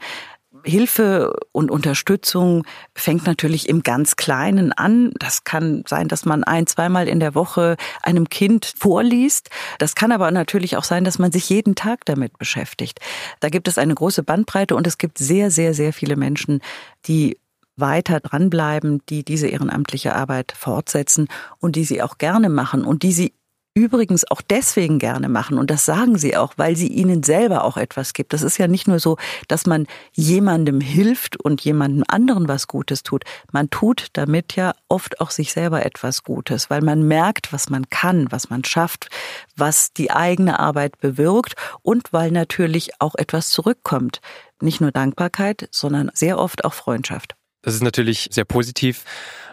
Hilfe 0.66 1.32
und 1.52 1.70
Unterstützung 1.70 2.64
fängt 2.94 3.26
natürlich 3.26 3.68
im 3.68 3.82
ganz 3.82 4.16
Kleinen 4.16 4.72
an. 4.72 5.12
Das 5.18 5.44
kann 5.44 5.84
sein, 5.86 6.08
dass 6.08 6.24
man 6.24 6.44
ein, 6.44 6.66
zweimal 6.66 7.08
in 7.08 7.20
der 7.20 7.34
Woche 7.34 7.76
einem 8.02 8.28
Kind 8.28 8.72
vorliest. 8.78 9.50
Das 9.78 9.94
kann 9.94 10.12
aber 10.12 10.30
natürlich 10.30 10.76
auch 10.76 10.84
sein, 10.84 11.04
dass 11.04 11.18
man 11.18 11.30
sich 11.30 11.48
jeden 11.48 11.74
Tag 11.76 12.04
damit 12.04 12.36
beschäftigt. 12.38 12.98
Da 13.40 13.48
gibt 13.48 13.68
es 13.68 13.78
eine 13.78 13.94
große 13.94 14.22
Bandbreite 14.22 14.74
und 14.74 14.86
es 14.86 14.98
gibt 14.98 15.18
sehr, 15.18 15.50
sehr, 15.50 15.72
sehr 15.72 15.92
viele 15.92 16.16
Menschen, 16.16 16.60
die 17.06 17.38
weiter 17.76 18.20
dranbleiben, 18.20 19.02
die 19.08 19.24
diese 19.24 19.48
ehrenamtliche 19.48 20.14
Arbeit 20.14 20.52
fortsetzen 20.56 21.28
und 21.58 21.76
die 21.76 21.84
sie 21.84 22.02
auch 22.02 22.18
gerne 22.18 22.48
machen 22.48 22.84
und 22.84 23.02
die 23.02 23.12
sie 23.12 23.32
übrigens 23.76 24.28
auch 24.30 24.40
deswegen 24.40 24.98
gerne 24.98 25.28
machen. 25.28 25.58
Und 25.58 25.70
das 25.70 25.84
sagen 25.84 26.16
sie 26.16 26.34
auch, 26.34 26.54
weil 26.56 26.76
sie 26.76 26.88
ihnen 26.88 27.22
selber 27.22 27.62
auch 27.62 27.76
etwas 27.76 28.14
gibt. 28.14 28.32
Das 28.32 28.40
ist 28.40 28.56
ja 28.56 28.66
nicht 28.66 28.88
nur 28.88 28.98
so, 28.98 29.18
dass 29.48 29.66
man 29.66 29.86
jemandem 30.14 30.80
hilft 30.80 31.36
und 31.36 31.60
jemandem 31.60 32.02
anderen 32.08 32.48
was 32.48 32.68
Gutes 32.68 33.02
tut. 33.02 33.24
Man 33.52 33.68
tut 33.68 34.06
damit 34.14 34.56
ja 34.56 34.72
oft 34.88 35.20
auch 35.20 35.30
sich 35.30 35.52
selber 35.52 35.84
etwas 35.84 36.24
Gutes, 36.24 36.70
weil 36.70 36.80
man 36.80 37.06
merkt, 37.06 37.52
was 37.52 37.68
man 37.68 37.90
kann, 37.90 38.32
was 38.32 38.48
man 38.48 38.64
schafft, 38.64 39.10
was 39.56 39.92
die 39.92 40.10
eigene 40.10 40.58
Arbeit 40.58 40.98
bewirkt 40.98 41.54
und 41.82 42.14
weil 42.14 42.30
natürlich 42.30 42.98
auch 43.00 43.14
etwas 43.14 43.50
zurückkommt. 43.50 44.22
Nicht 44.62 44.80
nur 44.80 44.90
Dankbarkeit, 44.90 45.68
sondern 45.70 46.10
sehr 46.14 46.38
oft 46.38 46.64
auch 46.64 46.72
Freundschaft. 46.72 47.36
Das 47.66 47.74
ist 47.74 47.82
natürlich 47.82 48.28
sehr 48.30 48.44
positiv, 48.44 49.02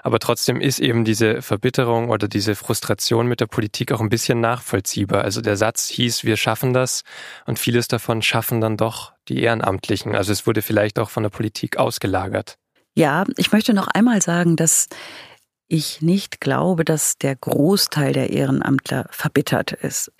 aber 0.04 0.20
trotzdem 0.20 0.62
ist 0.62 0.78
eben 0.78 1.04
diese 1.04 1.42
Verbitterung 1.42 2.12
oder 2.12 2.28
diese 2.28 2.54
Frustration 2.54 3.26
mit 3.26 3.40
der 3.40 3.48
Politik 3.48 3.92
auch 3.92 4.02
ein 4.02 4.10
bisschen 4.10 4.40
nachvollziehbar. 4.40 5.24
Also 5.24 5.42
der 5.42 5.58
Satz 5.58 5.88
hieß, 5.88 6.24
wir 6.24 6.38
schaffen 6.38 6.74
das 6.74 7.02
und 7.48 7.58
vieles 7.58 7.88
davon 7.88 8.22
schaffen 8.22 8.62
dann 8.62 8.78
doch 8.78 9.14
die 9.30 9.42
Ehrenamtlichen. 9.42 10.16
Also 10.16 10.32
es 10.32 10.46
wurde 10.46 10.62
vielleicht 10.62 11.00
auch 11.00 11.10
von 11.10 11.24
der 11.24 11.32
Politik 11.32 11.78
ausgelagert. 11.78 12.60
Ja, 12.94 13.26
ich 13.36 13.52
möchte 13.52 13.74
noch 13.74 13.88
einmal 13.88 14.22
sagen, 14.22 14.58
dass 14.58 14.90
ich 15.68 16.04
nicht 16.04 16.40
glaube, 16.40 16.86
dass 16.86 17.18
der 17.18 17.36
Großteil 17.36 18.14
der 18.14 18.30
Ehrenamtler 18.30 19.08
verbittert 19.10 19.72
ist. 19.72 20.12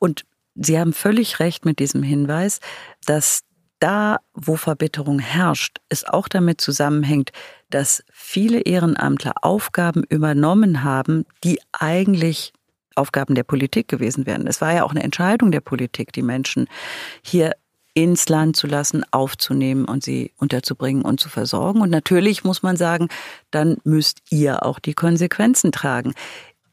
Und 0.00 0.24
Sie 0.56 0.80
haben 0.80 0.94
völlig 0.94 1.38
recht 1.38 1.64
mit 1.64 1.78
diesem 1.78 2.02
Hinweis, 2.02 2.58
dass 3.04 3.42
da, 3.78 4.18
wo 4.34 4.56
Verbitterung 4.56 5.18
herrscht, 5.18 5.78
es 5.88 6.04
auch 6.04 6.28
damit 6.28 6.60
zusammenhängt, 6.60 7.32
dass 7.70 8.02
viele 8.12 8.60
Ehrenamtler 8.60 9.34
Aufgaben 9.42 10.04
übernommen 10.04 10.82
haben, 10.82 11.24
die 11.44 11.60
eigentlich 11.72 12.52
Aufgaben 12.94 13.34
der 13.34 13.44
Politik 13.44 13.88
gewesen 13.88 14.26
wären. 14.26 14.46
Es 14.46 14.60
war 14.60 14.72
ja 14.72 14.84
auch 14.84 14.90
eine 14.90 15.02
Entscheidung 15.02 15.50
der 15.50 15.60
Politik, 15.60 16.12
die 16.12 16.22
Menschen 16.22 16.66
hier 17.22 17.52
ins 17.92 18.28
Land 18.28 18.56
zu 18.56 18.66
lassen, 18.66 19.04
aufzunehmen 19.10 19.86
und 19.86 20.04
sie 20.04 20.32
unterzubringen 20.36 21.02
und 21.02 21.18
zu 21.18 21.28
versorgen. 21.28 21.80
Und 21.80 21.90
natürlich 21.90 22.44
muss 22.44 22.62
man 22.62 22.76
sagen, 22.76 23.08
dann 23.50 23.78
müsst 23.84 24.20
ihr 24.30 24.64
auch 24.64 24.78
die 24.78 24.94
Konsequenzen 24.94 25.72
tragen. 25.72 26.14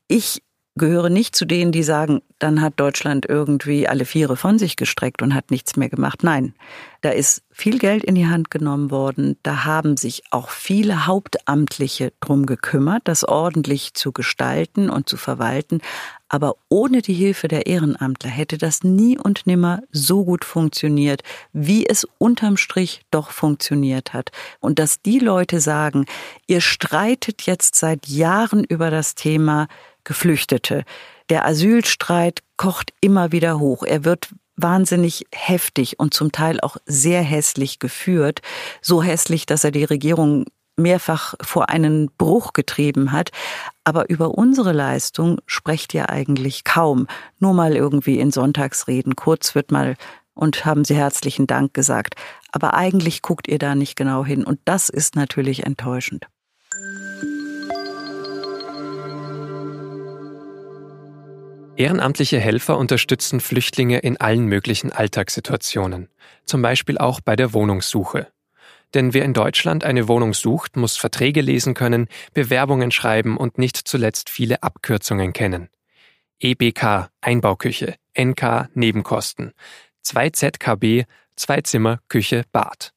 Ich 0.07 0.41
gehöre 0.75 1.10
nicht 1.10 1.36
zu 1.36 1.46
denen, 1.46 1.72
die 1.72 1.84
sagen, 1.84 2.22
dann 2.39 2.62
hat 2.62 2.74
Deutschland 2.77 3.27
irgendwie 3.30 3.88
alle 3.88 4.06
Viere 4.06 4.36
von 4.36 4.58
sich 4.58 4.75
gestreckt 4.75 5.22
und 5.22 5.36
hat 5.36 5.51
nichts 5.51 5.75
mehr 5.75 5.89
gemacht. 5.89 6.24
Nein, 6.24 6.56
da 7.01 7.10
ist 7.10 7.44
viel 7.51 7.77
Geld 7.77 8.03
in 8.03 8.15
die 8.15 8.27
Hand 8.27 8.50
genommen 8.50 8.89
worden. 8.89 9.38
Da 9.44 9.65
haben 9.65 9.98
sich 9.98 10.24
auch 10.32 10.50
viele 10.50 11.06
Hauptamtliche 11.06 12.12
drum 12.20 12.46
gekümmert, 12.46 13.03
das 13.06 13.24
ordentlich 13.24 13.94
zu 13.94 14.12
gestalten 14.12 14.89
und 14.89 15.08
zu 15.08 15.15
verwalten. 15.18 15.80
Aber 16.27 16.56
ohne 16.70 17.03
die 17.03 17.13
Hilfe 17.13 17.48
der 17.48 17.68
Ehrenamtler 17.68 18.32
hätte 18.32 18.58
das 18.58 18.84
nie 18.84 19.20
und 19.20 19.46
nimmer 19.46 19.84
so 19.92 20.25
gut 20.25 20.44
funktioniert, 20.44 21.22
wie 21.51 21.86
es 21.86 22.08
unterm 22.18 22.58
Strich 22.58 23.03
doch 23.12 23.30
funktioniert 23.30 24.13
hat. 24.13 24.32
Und 24.60 24.80
dass 24.80 25.01
die 25.01 25.20
Leute 25.20 25.60
sagen, 25.60 26.08
ihr 26.48 26.62
streitet 26.62 27.44
jetzt 27.44 27.75
seit 27.75 28.08
Jahren 28.08 28.63
über 28.63 28.89
das 28.89 29.13
Thema, 29.13 29.68
Geflüchtete. 30.03 30.83
Der 31.29 31.45
Asylstreit 31.45 32.41
kocht 32.57 32.93
immer 33.01 33.31
wieder 33.31 33.60
hoch. 33.60 33.83
Er 33.83 34.03
wird 34.03 34.29
wahnsinnig 34.55 35.25
heftig 35.33 36.00
und 36.00 36.13
zum 36.13 36.31
Teil 36.31 36.60
auch 36.62 36.77
sehr 36.86 37.22
hässlich 37.22 37.79
geführt. 37.79 38.41
So 38.81 39.01
hässlich, 39.01 39.45
dass 39.45 39.63
er 39.63 39.72
die 39.72 39.83
Regierung 39.83 40.45
mehrfach 40.75 41.36
vor 41.41 41.69
einen 41.69 42.10
Bruch 42.17 42.53
getrieben 42.53 43.12
hat. 43.12 43.31
Aber 43.83 44.10
über 44.10 44.31
unsere 44.38 44.72
Leistung 44.72 45.39
sprecht 45.45 45.93
ihr 45.93 46.10
eigentlich 46.10 46.63
kaum. 46.63 47.07
Nur 47.39 47.53
mal 47.53 47.75
irgendwie 47.75 48.19
in 48.19 48.31
Sonntagsreden. 48.31 49.15
Kurz 49.15 49.55
wird 49.55 49.72
mal 49.72 49.95
und 50.33 50.65
haben 50.65 50.83
Sie 50.83 50.95
herzlichen 50.95 51.48
Dank 51.48 51.74
gesagt. 51.74 52.15
Aber 52.51 52.74
eigentlich 52.74 53.22
guckt 53.22 53.48
ihr 53.48 53.60
da 53.60 53.75
nicht 53.75 53.95
genau 53.95 54.25
hin. 54.25 54.43
Und 54.43 54.60
das 54.65 54.89
ist 54.89 55.15
natürlich 55.15 55.65
enttäuschend. 55.65 56.27
Ehrenamtliche 61.75 62.39
Helfer 62.39 62.77
unterstützen 62.77 63.39
Flüchtlinge 63.39 64.00
in 64.00 64.18
allen 64.18 64.46
möglichen 64.46 64.92
Alltagssituationen, 64.92 66.10
zum 66.46 66.62
Beispiel 66.62 66.98
auch 66.98 67.20
bei 67.20 67.36
der 67.36 67.53
Wohnungssuche. 67.53 68.27
Denn 68.94 69.13
wer 69.13 69.25
in 69.25 69.34
Deutschland 69.34 69.84
eine 69.84 70.08
Wohnung 70.08 70.34
sucht, 70.34 70.77
muss 70.77 70.98
Verträge 70.98 71.42
lesen 71.42 71.74
können, 71.74 72.08
Bewerbungen 72.34 72.92
schreiben 72.92 73.38
und 73.38 73.58
nicht 73.58 73.77
zuletzt 73.77 74.30
viele 74.30 74.62
Abkürzungen 74.62 75.34
kennen. 75.34 75.70
EBK 76.39 77.10
Einbauküche, 77.22 77.96
NK 78.18 78.70
Nebenkosten, 78.75 79.53
2 80.03 80.30
ZKB 80.30 81.06
Zwei 81.36 81.62
Zimmer, 81.62 82.00
Küche, 82.10 82.44
Bad. 82.51 82.94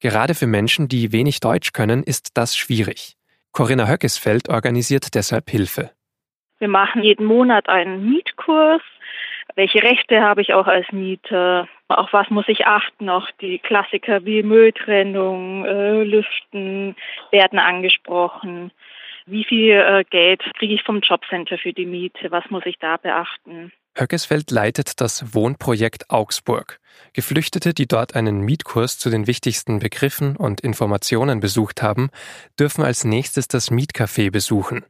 Gerade 0.00 0.34
für 0.34 0.46
Menschen, 0.46 0.88
die 0.88 1.12
wenig 1.12 1.40
Deutsch 1.40 1.72
können, 1.72 2.02
ist 2.02 2.30
das 2.34 2.56
schwierig. 2.56 3.16
Corinna 3.52 3.86
Höckesfeld 3.88 4.48
organisiert 4.48 5.14
deshalb 5.14 5.48
Hilfe. 5.48 5.95
Wir 6.58 6.68
machen 6.68 7.02
jeden 7.02 7.26
Monat 7.26 7.68
einen 7.68 8.08
Mietkurs. 8.08 8.82
Welche 9.54 9.82
Rechte 9.82 10.20
habe 10.20 10.42
ich 10.42 10.54
auch 10.54 10.66
als 10.66 10.90
Mieter? 10.92 11.68
Auf 11.88 12.12
was 12.12 12.28
muss 12.30 12.48
ich 12.48 12.66
achten? 12.66 13.08
Auch 13.08 13.30
die 13.40 13.58
Klassiker 13.58 14.24
wie 14.24 14.42
Mülltrennung, 14.42 15.64
äh, 15.64 16.02
Lüften 16.02 16.96
werden 17.30 17.58
angesprochen. 17.58 18.72
Wie 19.26 19.44
viel 19.44 19.72
äh, 19.72 20.04
Geld 20.08 20.42
kriege 20.58 20.74
ich 20.74 20.82
vom 20.82 21.00
Jobcenter 21.00 21.58
für 21.58 21.72
die 21.72 21.86
Miete? 21.86 22.30
Was 22.30 22.48
muss 22.50 22.64
ich 22.66 22.78
da 22.78 22.96
beachten? 22.96 23.72
Höckesfeld 23.98 24.50
leitet 24.50 25.00
das 25.00 25.34
Wohnprojekt 25.34 26.10
Augsburg. 26.10 26.80
Geflüchtete, 27.14 27.72
die 27.72 27.86
dort 27.86 28.14
einen 28.14 28.40
Mietkurs 28.40 28.98
zu 28.98 29.08
den 29.10 29.26
wichtigsten 29.26 29.78
Begriffen 29.78 30.36
und 30.36 30.60
Informationen 30.60 31.40
besucht 31.40 31.82
haben, 31.82 32.10
dürfen 32.58 32.84
als 32.84 33.04
nächstes 33.04 33.48
das 33.48 33.70
Mietcafé 33.70 34.30
besuchen. 34.30 34.84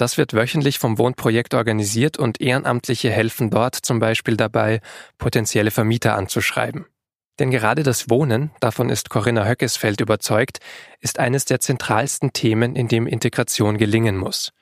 Das 0.00 0.16
wird 0.16 0.32
wöchentlich 0.32 0.78
vom 0.78 0.96
Wohnprojekt 0.96 1.52
organisiert 1.52 2.18
und 2.18 2.40
Ehrenamtliche 2.40 3.10
helfen 3.10 3.50
dort 3.50 3.74
zum 3.74 3.98
Beispiel 3.98 4.34
dabei, 4.34 4.80
potenzielle 5.18 5.70
Vermieter 5.70 6.16
anzuschreiben. 6.16 6.86
Denn 7.38 7.50
gerade 7.50 7.82
das 7.82 8.08
Wohnen, 8.08 8.50
davon 8.60 8.88
ist 8.88 9.10
Corinna 9.10 9.46
Höckesfeld 9.46 10.00
überzeugt, 10.00 10.60
ist 11.00 11.18
eines 11.18 11.44
der 11.44 11.60
zentralsten 11.60 12.32
Themen, 12.32 12.76
in 12.76 12.88
dem 12.88 13.06
Integration 13.06 13.76
gelingen 13.76 14.16
muss. 14.16 14.54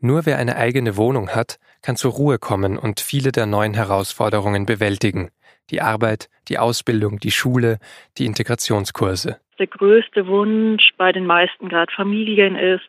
Nur 0.00 0.24
wer 0.24 0.38
eine 0.38 0.56
eigene 0.56 0.96
Wohnung 0.96 1.34
hat, 1.34 1.58
kann 1.82 1.96
zur 1.96 2.12
Ruhe 2.12 2.38
kommen 2.38 2.78
und 2.78 3.00
viele 3.00 3.30
der 3.30 3.44
neuen 3.44 3.74
Herausforderungen 3.74 4.64
bewältigen. 4.64 5.28
Die 5.68 5.82
Arbeit, 5.82 6.30
die 6.48 6.58
Ausbildung, 6.58 7.18
die 7.18 7.30
Schule, 7.30 7.78
die 8.16 8.24
Integrationskurse. 8.24 9.38
Der 9.58 9.66
größte 9.66 10.26
Wunsch 10.28 10.92
bei 10.96 11.12
den 11.12 11.26
meisten 11.26 11.68
gerade 11.68 11.92
Familien 11.94 12.56
ist, 12.56 12.88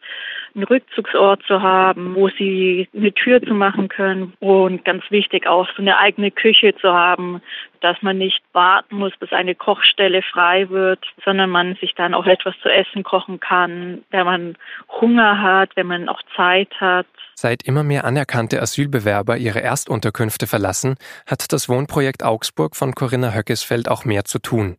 einen 0.56 0.64
Rückzugsort 0.64 1.44
zu 1.44 1.62
haben, 1.62 2.16
wo 2.16 2.30
sie 2.30 2.88
eine 2.96 3.14
Tür 3.14 3.42
zu 3.42 3.54
machen 3.54 3.88
können 3.88 4.34
und 4.40 4.86
ganz 4.86 5.04
wichtig 5.10 5.48
auch 5.48 5.68
so 5.76 5.82
eine 5.82 5.98
eigene 5.98 6.32
Küche 6.32 6.76
zu 6.76 6.94
haben, 6.94 7.42
dass 7.82 8.02
man 8.02 8.18
nicht 8.18 8.42
warten 8.54 8.98
muss, 8.98 9.14
bis 9.20 9.32
eine 9.32 9.56
Kochstelle 9.56 10.22
frei 10.22 10.70
wird, 10.70 11.06
sondern 11.24 11.50
man 11.50 11.76
sich 11.76 11.96
dann 11.96 12.14
auch 12.14 12.26
etwas 12.26 12.56
zu 12.62 12.70
essen 12.70 13.04
kochen 13.04 13.40
kann, 13.40 14.04
wenn 14.12 14.26
man 14.26 14.58
Hunger 15.02 15.42
hat, 15.42 15.76
wenn 15.76 15.88
man 15.88 16.10
auch 16.10 16.22
Zeit 16.36 16.70
hat. 16.80 17.08
Seit 17.36 17.64
immer 17.64 17.84
mehr 17.84 18.04
anerkannte 18.04 18.62
Asylbewerber 18.62 19.38
ihre 19.38 19.62
Erstunterkünfte 19.62 20.46
verlassen, 20.48 20.96
hat 21.26 21.54
das 21.54 21.70
Wohnprojekt 21.70 22.24
Augsburg 22.24 22.76
von 22.76 22.94
Corinna 22.94 23.34
Höckesfeld 23.34 23.88
auch 23.90 24.04
mehr 24.04 24.26
zu 24.26 24.40
tun. 24.40 24.78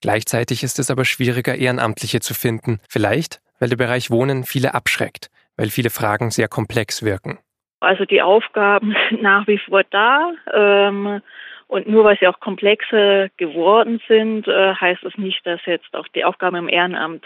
Gleichzeitig 0.00 0.62
ist 0.62 0.78
es 0.78 0.90
aber 0.90 1.04
schwieriger, 1.04 1.56
Ehrenamtliche 1.56 2.20
zu 2.20 2.34
finden. 2.34 2.80
Vielleicht, 2.88 3.40
weil 3.58 3.68
der 3.68 3.76
Bereich 3.76 4.10
Wohnen 4.10 4.44
viele 4.44 4.74
abschreckt, 4.74 5.30
weil 5.56 5.70
viele 5.70 5.90
Fragen 5.90 6.30
sehr 6.30 6.48
komplex 6.48 7.02
wirken. 7.02 7.38
Also 7.80 8.04
die 8.04 8.22
Aufgaben 8.22 8.94
sind 9.08 9.22
nach 9.22 9.46
wie 9.46 9.58
vor 9.58 9.82
da. 9.90 10.32
Ähm, 10.52 11.20
und 11.68 11.86
nur 11.86 12.04
weil 12.04 12.18
sie 12.18 12.26
auch 12.26 12.40
komplexer 12.40 13.28
geworden 13.36 14.00
sind, 14.08 14.48
äh, 14.48 14.74
heißt 14.74 15.04
das 15.04 15.16
nicht, 15.18 15.46
dass 15.46 15.60
jetzt 15.66 15.94
auch 15.94 16.08
die 16.08 16.24
Aufgaben 16.24 16.56
im 16.56 16.68
Ehrenamt 16.68 17.24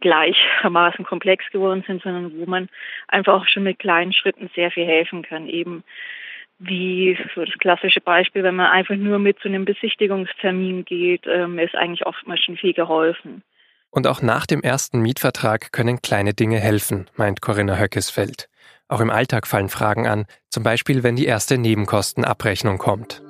gleichermaßen 0.00 1.04
komplex 1.04 1.48
geworden 1.50 1.82
sind, 1.86 2.02
sondern 2.02 2.32
wo 2.38 2.46
man 2.46 2.68
einfach 3.08 3.34
auch 3.34 3.46
schon 3.46 3.62
mit 3.64 3.78
kleinen 3.78 4.12
Schritten 4.12 4.50
sehr 4.54 4.70
viel 4.70 4.86
helfen 4.86 5.22
kann. 5.22 5.48
Eben 5.48 5.84
wie 6.58 7.18
so 7.34 7.44
das 7.44 7.54
klassische 7.58 8.00
Beispiel, 8.00 8.44
wenn 8.44 8.56
man 8.56 8.70
einfach 8.70 8.94
nur 8.94 9.18
mit 9.18 9.40
zu 9.40 9.48
einem 9.48 9.64
Besichtigungstermin 9.64 10.84
geht, 10.84 11.26
ähm, 11.26 11.58
ist 11.58 11.74
eigentlich 11.74 12.06
oftmals 12.06 12.40
schon 12.44 12.56
viel 12.56 12.72
geholfen. 12.72 13.42
Und 13.94 14.06
auch 14.06 14.22
nach 14.22 14.46
dem 14.46 14.62
ersten 14.62 15.00
Mietvertrag 15.00 15.70
können 15.70 16.00
kleine 16.00 16.32
Dinge 16.32 16.58
helfen, 16.58 17.10
meint 17.14 17.42
Corinna 17.42 17.78
Höckesfeld. 17.78 18.48
Auch 18.88 19.00
im 19.00 19.10
Alltag 19.10 19.46
fallen 19.46 19.68
Fragen 19.68 20.06
an, 20.06 20.24
zum 20.48 20.62
Beispiel 20.62 21.02
wenn 21.02 21.14
die 21.14 21.26
erste 21.26 21.58
Nebenkostenabrechnung 21.58 22.78
kommt. 22.78 23.22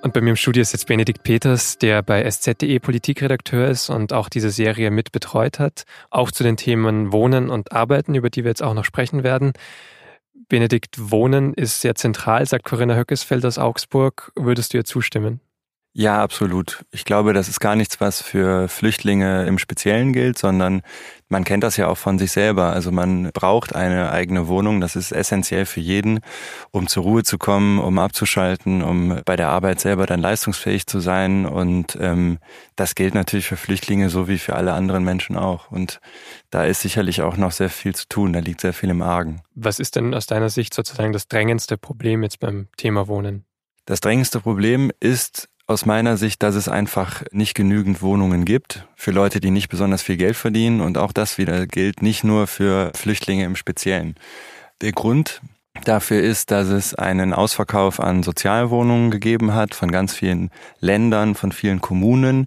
Und 0.00 0.14
bei 0.14 0.22
mir 0.22 0.30
im 0.30 0.36
Studio 0.36 0.62
ist 0.62 0.72
jetzt 0.72 0.86
Benedikt 0.86 1.24
Peters, 1.24 1.76
der 1.76 2.02
bei 2.02 2.28
SZ.de 2.28 2.78
Politikredakteur 2.78 3.68
ist 3.68 3.90
und 3.90 4.14
auch 4.14 4.30
diese 4.30 4.48
Serie 4.48 4.90
mit 4.90 5.12
betreut 5.12 5.58
hat, 5.58 5.82
auch 6.08 6.30
zu 6.30 6.42
den 6.42 6.56
Themen 6.56 7.12
Wohnen 7.12 7.50
und 7.50 7.72
Arbeiten, 7.72 8.14
über 8.14 8.30
die 8.30 8.44
wir 8.44 8.50
jetzt 8.50 8.62
auch 8.62 8.74
noch 8.74 8.84
sprechen 8.86 9.24
werden. 9.24 9.52
Benedikt, 10.48 11.10
Wohnen 11.10 11.52
ist 11.52 11.82
sehr 11.82 11.96
zentral, 11.96 12.46
sagt 12.46 12.64
Corinna 12.64 12.96
Höckesfeld 12.96 13.44
aus 13.44 13.58
Augsburg. 13.58 14.32
Würdest 14.36 14.72
du 14.72 14.78
ihr 14.78 14.86
zustimmen? 14.86 15.42
Ja, 15.98 16.22
absolut. 16.22 16.84
Ich 16.92 17.04
glaube, 17.04 17.32
das 17.32 17.48
ist 17.48 17.58
gar 17.58 17.74
nichts, 17.74 18.00
was 18.00 18.22
für 18.22 18.68
Flüchtlinge 18.68 19.44
im 19.46 19.58
Speziellen 19.58 20.12
gilt, 20.12 20.38
sondern 20.38 20.82
man 21.28 21.42
kennt 21.42 21.64
das 21.64 21.76
ja 21.76 21.88
auch 21.88 21.98
von 21.98 22.20
sich 22.20 22.30
selber. 22.30 22.72
Also 22.72 22.92
man 22.92 23.32
braucht 23.34 23.74
eine 23.74 24.12
eigene 24.12 24.46
Wohnung. 24.46 24.80
Das 24.80 24.94
ist 24.94 25.10
essentiell 25.10 25.66
für 25.66 25.80
jeden, 25.80 26.20
um 26.70 26.86
zur 26.86 27.02
Ruhe 27.02 27.24
zu 27.24 27.36
kommen, 27.36 27.80
um 27.80 27.98
abzuschalten, 27.98 28.84
um 28.84 29.22
bei 29.24 29.34
der 29.34 29.48
Arbeit 29.48 29.80
selber 29.80 30.06
dann 30.06 30.20
leistungsfähig 30.20 30.86
zu 30.86 31.00
sein. 31.00 31.46
Und 31.46 31.98
ähm, 32.00 32.38
das 32.76 32.94
gilt 32.94 33.16
natürlich 33.16 33.48
für 33.48 33.56
Flüchtlinge 33.56 34.08
so 34.08 34.28
wie 34.28 34.38
für 34.38 34.54
alle 34.54 34.74
anderen 34.74 35.02
Menschen 35.02 35.36
auch. 35.36 35.68
Und 35.72 35.98
da 36.50 36.64
ist 36.64 36.80
sicherlich 36.80 37.22
auch 37.22 37.36
noch 37.36 37.50
sehr 37.50 37.70
viel 37.70 37.96
zu 37.96 38.06
tun. 38.08 38.32
Da 38.32 38.38
liegt 38.38 38.60
sehr 38.60 38.72
viel 38.72 38.90
im 38.90 39.02
Argen. 39.02 39.42
Was 39.56 39.80
ist 39.80 39.96
denn 39.96 40.14
aus 40.14 40.26
deiner 40.26 40.48
Sicht 40.48 40.74
sozusagen 40.74 41.12
das 41.12 41.26
drängendste 41.26 41.76
Problem 41.76 42.22
jetzt 42.22 42.38
beim 42.38 42.68
Thema 42.76 43.08
Wohnen? 43.08 43.44
Das 43.84 43.98
drängendste 43.98 44.38
Problem 44.38 44.92
ist 45.00 45.48
aus 45.68 45.84
meiner 45.84 46.16
Sicht, 46.16 46.42
dass 46.42 46.54
es 46.54 46.66
einfach 46.68 47.22
nicht 47.30 47.54
genügend 47.54 48.00
Wohnungen 48.00 48.46
gibt 48.46 48.86
für 48.96 49.10
Leute, 49.10 49.38
die 49.38 49.50
nicht 49.50 49.68
besonders 49.68 50.02
viel 50.02 50.16
Geld 50.16 50.34
verdienen. 50.34 50.80
Und 50.80 50.96
auch 50.96 51.12
das 51.12 51.36
wieder 51.36 51.66
gilt 51.66 52.02
nicht 52.02 52.24
nur 52.24 52.46
für 52.46 52.90
Flüchtlinge 52.94 53.44
im 53.44 53.54
Speziellen. 53.54 54.14
Der 54.80 54.92
Grund 54.92 55.42
dafür 55.84 56.22
ist, 56.22 56.50
dass 56.50 56.68
es 56.68 56.94
einen 56.94 57.34
Ausverkauf 57.34 58.00
an 58.00 58.22
Sozialwohnungen 58.22 59.10
gegeben 59.10 59.54
hat 59.54 59.74
von 59.74 59.92
ganz 59.92 60.14
vielen 60.14 60.50
Ländern, 60.80 61.34
von 61.34 61.52
vielen 61.52 61.82
Kommunen. 61.82 62.46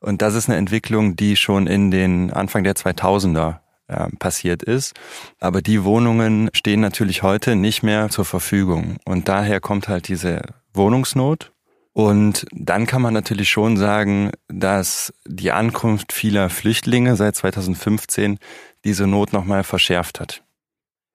Und 0.00 0.20
das 0.20 0.34
ist 0.34 0.48
eine 0.48 0.58
Entwicklung, 0.58 1.14
die 1.14 1.36
schon 1.36 1.68
in 1.68 1.92
den 1.92 2.32
Anfang 2.32 2.64
der 2.64 2.74
2000er 2.74 3.58
äh, 3.86 4.08
passiert 4.18 4.64
ist. 4.64 4.94
Aber 5.38 5.62
die 5.62 5.84
Wohnungen 5.84 6.50
stehen 6.54 6.80
natürlich 6.80 7.22
heute 7.22 7.54
nicht 7.54 7.84
mehr 7.84 8.08
zur 8.08 8.24
Verfügung. 8.24 8.96
Und 9.04 9.28
daher 9.28 9.60
kommt 9.60 9.86
halt 9.86 10.08
diese 10.08 10.42
Wohnungsnot. 10.74 11.52
Und 11.98 12.46
dann 12.52 12.86
kann 12.86 13.02
man 13.02 13.12
natürlich 13.12 13.50
schon 13.50 13.76
sagen, 13.76 14.30
dass 14.46 15.12
die 15.26 15.50
Ankunft 15.50 16.12
vieler 16.12 16.48
Flüchtlinge 16.48 17.16
seit 17.16 17.34
2015 17.34 18.38
diese 18.84 19.08
Not 19.08 19.32
nochmal 19.32 19.64
verschärft 19.64 20.20
hat. 20.20 20.44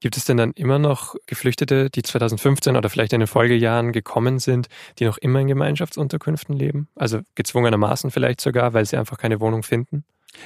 Gibt 0.02 0.18
es 0.18 0.26
denn 0.26 0.36
dann 0.36 0.52
immer 0.52 0.80
noch 0.80 1.16
Geflüchtete, 1.26 1.90
die 1.90 2.02
2015 2.02 2.76
oder 2.76 2.90
vielleicht 2.90 3.14
in 3.14 3.22
den 3.22 3.28
Folgejahren 3.28 3.94
gekommen 3.94 4.40
sind, 4.40 4.68
die 5.00 5.06
noch 5.06 5.18
immer 5.18 5.40
in 5.40 5.48
Gemeinschaftsunterkünften 5.48 6.54
leben? 6.54 6.90
Also 6.96 7.22
gezwungenermaßen 7.36 8.12
vielleicht 8.12 8.42
sogar, 8.42 8.74
weil 8.74 8.86
sie 8.86 8.98
einfach 8.98 9.18
keine 9.18 9.40
Wohnung 9.40 9.64
finden? 9.64 10.04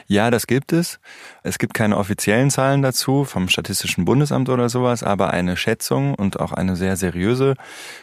Ja, 0.08 0.32
das 0.32 0.48
gibt 0.48 0.74
es. 0.74 1.00
Es 1.44 1.58
gibt 1.58 1.74
keine 1.74 1.98
offiziellen 1.98 2.50
Zahlen 2.50 2.82
dazu 2.82 3.26
vom 3.26 3.50
Statistischen 3.50 4.06
Bundesamt 4.06 4.50
oder 4.50 4.70
sowas, 4.70 5.04
aber 5.04 5.32
eine 5.32 5.58
Schätzung 5.58 6.14
und 6.16 6.40
auch 6.40 6.52
eine 6.52 6.76
sehr 6.76 6.96
seriöse 6.96 7.56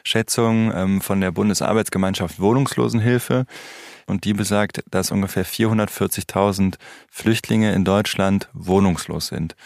Schätzung 0.02 0.72
ähm, 0.74 1.00
von 1.00 1.20
der 1.20 1.30
Bundesarbeitsgemeinschaft 1.30 2.40
Wohnungslosenhilfe. 2.40 3.46
Und 4.06 4.24
die 4.24 4.34
besagt, 4.34 4.84
dass 4.90 5.10
ungefähr 5.10 5.46
440.000 5.46 6.74
Flüchtlinge 7.10 7.72
in 7.72 7.84
Deutschland 7.84 8.50
wohnungslos 8.52 9.28
sind. 9.28 9.56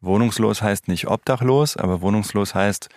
Wohnungslos 0.00 0.62
heißt 0.62 0.88
nicht 0.88 1.08
obdachlos, 1.08 1.76
aber 1.76 2.00
wohnungslos 2.00 2.54
heißt, 2.54 2.88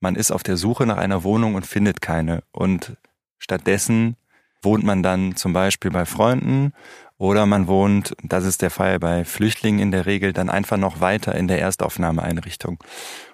man 0.00 0.14
ist 0.14 0.30
auf 0.30 0.44
der 0.44 0.56
Suche 0.56 0.86
nach 0.86 0.96
einer 0.96 1.24
Wohnung 1.24 1.56
und 1.56 1.66
findet 1.66 2.00
keine. 2.00 2.44
Und 2.52 2.96
stattdessen 3.38 4.16
wohnt 4.62 4.84
man 4.84 5.02
dann 5.02 5.36
zum 5.36 5.52
Beispiel 5.52 5.90
bei 5.90 6.04
Freunden 6.04 6.72
oder 7.18 7.46
man 7.46 7.66
wohnt, 7.66 8.14
das 8.22 8.44
ist 8.44 8.62
der 8.62 8.70
Fall 8.70 8.98
bei 8.98 9.24
Flüchtlingen 9.24 9.80
in 9.80 9.90
der 9.90 10.06
Regel, 10.06 10.32
dann 10.32 10.48
einfach 10.48 10.76
noch 10.76 11.00
weiter 11.00 11.34
in 11.34 11.48
der 11.48 11.60
Erstaufnahmeeinrichtung. 11.60 12.78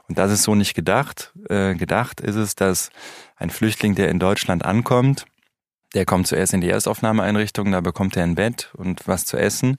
Und 0.09 0.19
das 0.19 0.33
ist 0.33 0.43
so 0.43 0.55
nicht 0.55 0.75
gedacht. 0.75 1.33
Äh, 1.49 1.75
gedacht 1.75 2.21
ist 2.21 2.37
es, 2.37 2.55
dass 2.55 2.91
ein 3.37 3.51
Flüchtling, 3.51 3.95
der 3.95 4.09
in 4.09 4.19
Deutschland 4.19 4.65
ankommt, 4.65 5.27
der 5.95 6.07
kommt 6.07 6.27
zuerst 6.27 6.55
in 6.55 6.61
die 6.61 6.71
Erstaufnahmeeinrichtung, 6.71 7.71
da 7.71 7.81
bekommt 7.81 8.17
er 8.17 8.25
ein 8.25 8.35
Bett 8.35 8.71
und 8.75 9.07
was 9.07 9.27
zu 9.27 9.37
essen. 9.37 9.77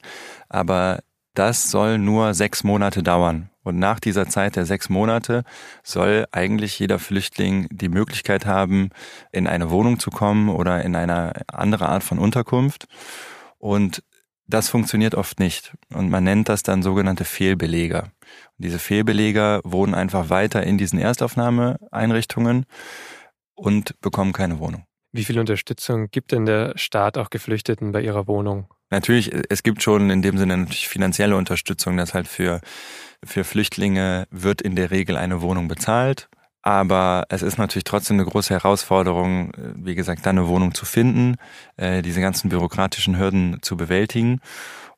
Aber 0.48 1.00
das 1.34 1.70
soll 1.70 1.98
nur 1.98 2.32
sechs 2.32 2.64
Monate 2.64 3.02
dauern. 3.02 3.50
Und 3.62 3.78
nach 3.78 4.00
dieser 4.00 4.28
Zeit 4.28 4.56
der 4.56 4.64
sechs 4.64 4.88
Monate 4.88 5.42
soll 5.82 6.26
eigentlich 6.30 6.78
jeder 6.78 6.98
Flüchtling 6.98 7.66
die 7.70 7.88
Möglichkeit 7.88 8.46
haben, 8.46 8.90
in 9.32 9.46
eine 9.46 9.70
Wohnung 9.70 9.98
zu 9.98 10.10
kommen 10.10 10.48
oder 10.48 10.82
in 10.82 10.94
eine 10.96 11.32
andere 11.48 11.88
Art 11.88 12.04
von 12.04 12.18
Unterkunft. 12.18 12.86
Und 13.58 14.02
das 14.46 14.68
funktioniert 14.68 15.14
oft 15.14 15.40
nicht. 15.40 15.74
Und 15.92 16.08
man 16.08 16.24
nennt 16.24 16.48
das 16.48 16.62
dann 16.62 16.82
sogenannte 16.82 17.24
Fehlbeleger. 17.24 18.04
Und 18.04 18.64
diese 18.64 18.78
Fehlbeleger 18.78 19.60
wohnen 19.64 19.94
einfach 19.94 20.30
weiter 20.30 20.62
in 20.62 20.78
diesen 20.78 20.98
Erstaufnahmeeinrichtungen 20.98 22.66
und 23.54 24.00
bekommen 24.00 24.32
keine 24.32 24.58
Wohnung. 24.58 24.84
Wie 25.12 25.24
viel 25.24 25.38
Unterstützung 25.38 26.10
gibt 26.10 26.32
denn 26.32 26.46
der 26.46 26.76
Staat 26.76 27.16
auch 27.16 27.30
Geflüchteten 27.30 27.92
bei 27.92 28.02
ihrer 28.02 28.26
Wohnung? 28.26 28.68
Natürlich, 28.90 29.32
es 29.48 29.62
gibt 29.62 29.82
schon 29.82 30.10
in 30.10 30.22
dem 30.22 30.38
Sinne 30.38 30.56
natürlich 30.56 30.88
finanzielle 30.88 31.36
Unterstützung, 31.36 31.96
dass 31.96 32.14
halt 32.14 32.28
für, 32.28 32.60
für 33.24 33.42
Flüchtlinge 33.42 34.26
wird 34.30 34.62
in 34.62 34.76
der 34.76 34.90
Regel 34.90 35.16
eine 35.16 35.40
Wohnung 35.40 35.68
bezahlt. 35.68 36.28
Aber 36.66 37.26
es 37.28 37.42
ist 37.42 37.58
natürlich 37.58 37.84
trotzdem 37.84 38.16
eine 38.16 38.28
große 38.28 38.52
Herausforderung, 38.52 39.52
wie 39.76 39.94
gesagt, 39.94 40.26
da 40.26 40.30
eine 40.30 40.48
Wohnung 40.48 40.74
zu 40.74 40.84
finden, 40.84 41.36
äh, 41.76 42.02
diese 42.02 42.20
ganzen 42.20 42.48
bürokratischen 42.48 43.20
Hürden 43.20 43.58
zu 43.62 43.76
bewältigen. 43.76 44.40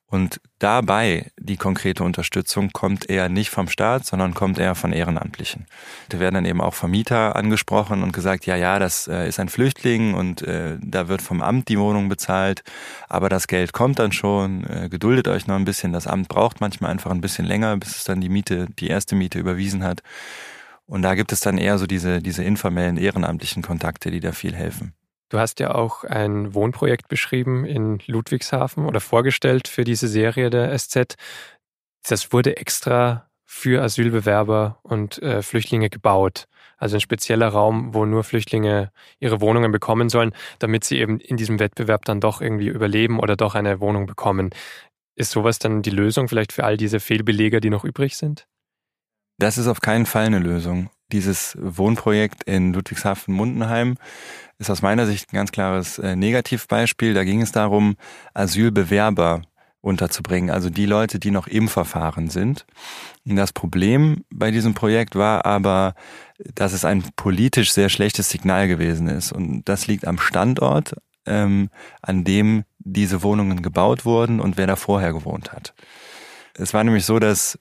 Und 0.06 0.40
dabei 0.60 1.30
die 1.38 1.58
konkrete 1.58 2.04
Unterstützung 2.04 2.70
kommt 2.72 3.10
eher 3.10 3.28
nicht 3.28 3.50
vom 3.50 3.68
Staat, 3.68 4.06
sondern 4.06 4.32
kommt 4.32 4.58
eher 4.58 4.74
von 4.74 4.94
Ehrenamtlichen. 4.94 5.66
Da 6.08 6.18
werden 6.18 6.36
dann 6.36 6.46
eben 6.46 6.62
auch 6.62 6.72
Vermieter 6.72 7.36
angesprochen 7.36 8.02
und 8.02 8.14
gesagt, 8.14 8.46
ja, 8.46 8.56
ja, 8.56 8.78
das 8.78 9.06
äh, 9.06 9.28
ist 9.28 9.38
ein 9.38 9.50
Flüchtling 9.50 10.14
und 10.14 10.40
äh, 10.40 10.78
da 10.80 11.08
wird 11.08 11.20
vom 11.20 11.42
Amt 11.42 11.68
die 11.68 11.78
Wohnung 11.78 12.08
bezahlt, 12.08 12.62
aber 13.10 13.28
das 13.28 13.46
Geld 13.46 13.74
kommt 13.74 13.98
dann 13.98 14.12
schon, 14.12 14.62
geduldet 14.88 15.28
euch 15.28 15.46
noch 15.46 15.56
ein 15.56 15.66
bisschen. 15.66 15.92
Das 15.92 16.06
Amt 16.06 16.28
braucht 16.28 16.62
manchmal 16.62 16.90
einfach 16.92 17.10
ein 17.10 17.20
bisschen 17.20 17.44
länger, 17.44 17.76
bis 17.76 17.94
es 17.94 18.04
dann 18.04 18.22
die 18.22 18.30
Miete, 18.30 18.68
die 18.78 18.88
erste 18.88 19.16
Miete 19.16 19.38
überwiesen 19.38 19.84
hat. 19.84 20.02
Und 20.88 21.02
da 21.02 21.14
gibt 21.14 21.32
es 21.32 21.40
dann 21.40 21.58
eher 21.58 21.78
so 21.78 21.86
diese, 21.86 22.20
diese 22.22 22.42
informellen 22.42 22.96
ehrenamtlichen 22.96 23.62
Kontakte, 23.62 24.10
die 24.10 24.20
da 24.20 24.32
viel 24.32 24.54
helfen. 24.54 24.94
Du 25.28 25.38
hast 25.38 25.60
ja 25.60 25.74
auch 25.74 26.04
ein 26.04 26.54
Wohnprojekt 26.54 27.08
beschrieben 27.08 27.66
in 27.66 28.00
Ludwigshafen 28.06 28.86
oder 28.86 29.00
vorgestellt 29.00 29.68
für 29.68 29.84
diese 29.84 30.08
Serie 30.08 30.48
der 30.48 30.76
SZ. 30.76 31.16
Das 32.08 32.32
wurde 32.32 32.56
extra 32.56 33.28
für 33.44 33.82
Asylbewerber 33.82 34.78
und 34.82 35.22
äh, 35.22 35.42
Flüchtlinge 35.42 35.90
gebaut. 35.90 36.46
Also 36.78 36.96
ein 36.96 37.00
spezieller 37.00 37.48
Raum, 37.48 37.92
wo 37.92 38.06
nur 38.06 38.24
Flüchtlinge 38.24 38.90
ihre 39.20 39.42
Wohnungen 39.42 39.72
bekommen 39.72 40.08
sollen, 40.08 40.32
damit 40.58 40.84
sie 40.84 40.98
eben 40.98 41.20
in 41.20 41.36
diesem 41.36 41.58
Wettbewerb 41.58 42.06
dann 42.06 42.20
doch 42.20 42.40
irgendwie 42.40 42.68
überleben 42.68 43.20
oder 43.20 43.36
doch 43.36 43.54
eine 43.54 43.80
Wohnung 43.80 44.06
bekommen. 44.06 44.50
Ist 45.14 45.32
sowas 45.32 45.58
dann 45.58 45.82
die 45.82 45.90
Lösung 45.90 46.28
vielleicht 46.28 46.52
für 46.52 46.64
all 46.64 46.78
diese 46.78 47.00
Fehlbeleger, 47.00 47.60
die 47.60 47.70
noch 47.70 47.84
übrig 47.84 48.16
sind? 48.16 48.46
Das 49.38 49.56
ist 49.56 49.68
auf 49.68 49.80
keinen 49.80 50.06
Fall 50.06 50.26
eine 50.26 50.40
Lösung. 50.40 50.90
Dieses 51.12 51.56
Wohnprojekt 51.60 52.42
in 52.44 52.74
Ludwigshafen-Mundenheim 52.74 53.96
ist 54.58 54.68
aus 54.68 54.82
meiner 54.82 55.06
Sicht 55.06 55.32
ein 55.32 55.36
ganz 55.36 55.52
klares 55.52 55.98
äh, 55.98 56.16
Negativbeispiel. 56.16 57.14
Da 57.14 57.22
ging 57.22 57.40
es 57.40 57.52
darum, 57.52 57.96
Asylbewerber 58.34 59.42
unterzubringen, 59.80 60.50
also 60.50 60.70
die 60.70 60.86
Leute, 60.86 61.20
die 61.20 61.30
noch 61.30 61.46
im 61.46 61.68
Verfahren 61.68 62.28
sind. 62.30 62.66
Das 63.24 63.52
Problem 63.52 64.24
bei 64.28 64.50
diesem 64.50 64.74
Projekt 64.74 65.14
war 65.14 65.46
aber, 65.46 65.94
dass 66.54 66.72
es 66.72 66.84
ein 66.84 67.04
politisch 67.14 67.72
sehr 67.72 67.88
schlechtes 67.88 68.28
Signal 68.28 68.66
gewesen 68.66 69.06
ist. 69.06 69.30
Und 69.30 69.62
das 69.68 69.86
liegt 69.86 70.04
am 70.04 70.18
Standort, 70.18 70.96
ähm, 71.26 71.70
an 72.02 72.24
dem 72.24 72.64
diese 72.80 73.22
Wohnungen 73.22 73.62
gebaut 73.62 74.04
wurden 74.04 74.40
und 74.40 74.56
wer 74.56 74.66
da 74.66 74.74
vorher 74.74 75.12
gewohnt 75.12 75.52
hat. 75.52 75.74
Es 76.54 76.74
war 76.74 76.82
nämlich 76.82 77.04
so, 77.04 77.20
dass 77.20 77.58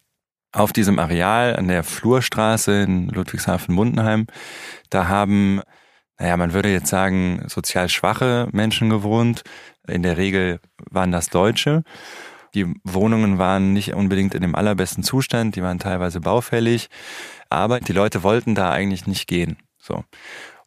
auf 0.51 0.73
diesem 0.73 0.99
Areal 0.99 1.55
an 1.55 1.67
der 1.67 1.83
Flurstraße 1.83 2.83
in 2.83 3.09
Ludwigshafen-Mundenheim, 3.09 4.27
da 4.89 5.07
haben, 5.07 5.61
naja, 6.17 6.37
man 6.37 6.53
würde 6.53 6.71
jetzt 6.71 6.89
sagen, 6.89 7.43
sozial 7.47 7.89
schwache 7.89 8.47
Menschen 8.51 8.89
gewohnt. 8.89 9.43
In 9.87 10.03
der 10.03 10.17
Regel 10.17 10.59
waren 10.89 11.11
das 11.11 11.29
Deutsche. 11.29 11.83
Die 12.53 12.65
Wohnungen 12.83 13.37
waren 13.37 13.73
nicht 13.73 13.93
unbedingt 13.93 14.33
in 14.33 14.41
dem 14.41 14.55
allerbesten 14.55 15.03
Zustand, 15.03 15.55
die 15.55 15.61
waren 15.61 15.79
teilweise 15.79 16.21
baufällig, 16.21 16.87
aber 17.49 17.79
die 17.79 17.93
Leute 17.93 18.23
wollten 18.23 18.55
da 18.55 18.71
eigentlich 18.71 19.05
nicht 19.05 19.27
gehen. 19.27 19.57
So. 19.77 20.03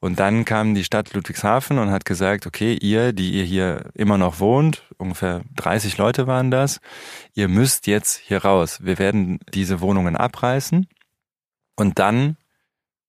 Und 0.01 0.19
dann 0.19 0.47
kam 0.47 0.75
die 0.75 0.85
Stadt 0.85 1.13
Ludwigshafen 1.13 1.79
und 1.79 1.91
hat 1.91 2.07
gesagt, 2.07 2.47
okay, 2.47 2.75
ihr, 2.75 3.13
die 3.13 3.33
ihr 3.33 3.45
hier 3.45 3.91
immer 3.95 4.17
noch 4.17 4.41
wohnt, 4.41 4.83
ungefähr 4.97 5.43
30 5.57 5.99
Leute 5.99 6.27
waren 6.27 6.51
das, 6.51 6.81
ihr 7.35 7.49
müsst 7.49 7.87
jetzt 7.87 8.17
hier 8.17 8.43
raus. 8.43 8.79
Wir 8.83 8.99
werden 8.99 9.41
diese 9.53 9.81
Wohnungen 9.81 10.17
abreißen 10.17 10.89
und 11.77 11.99
dann 11.99 12.37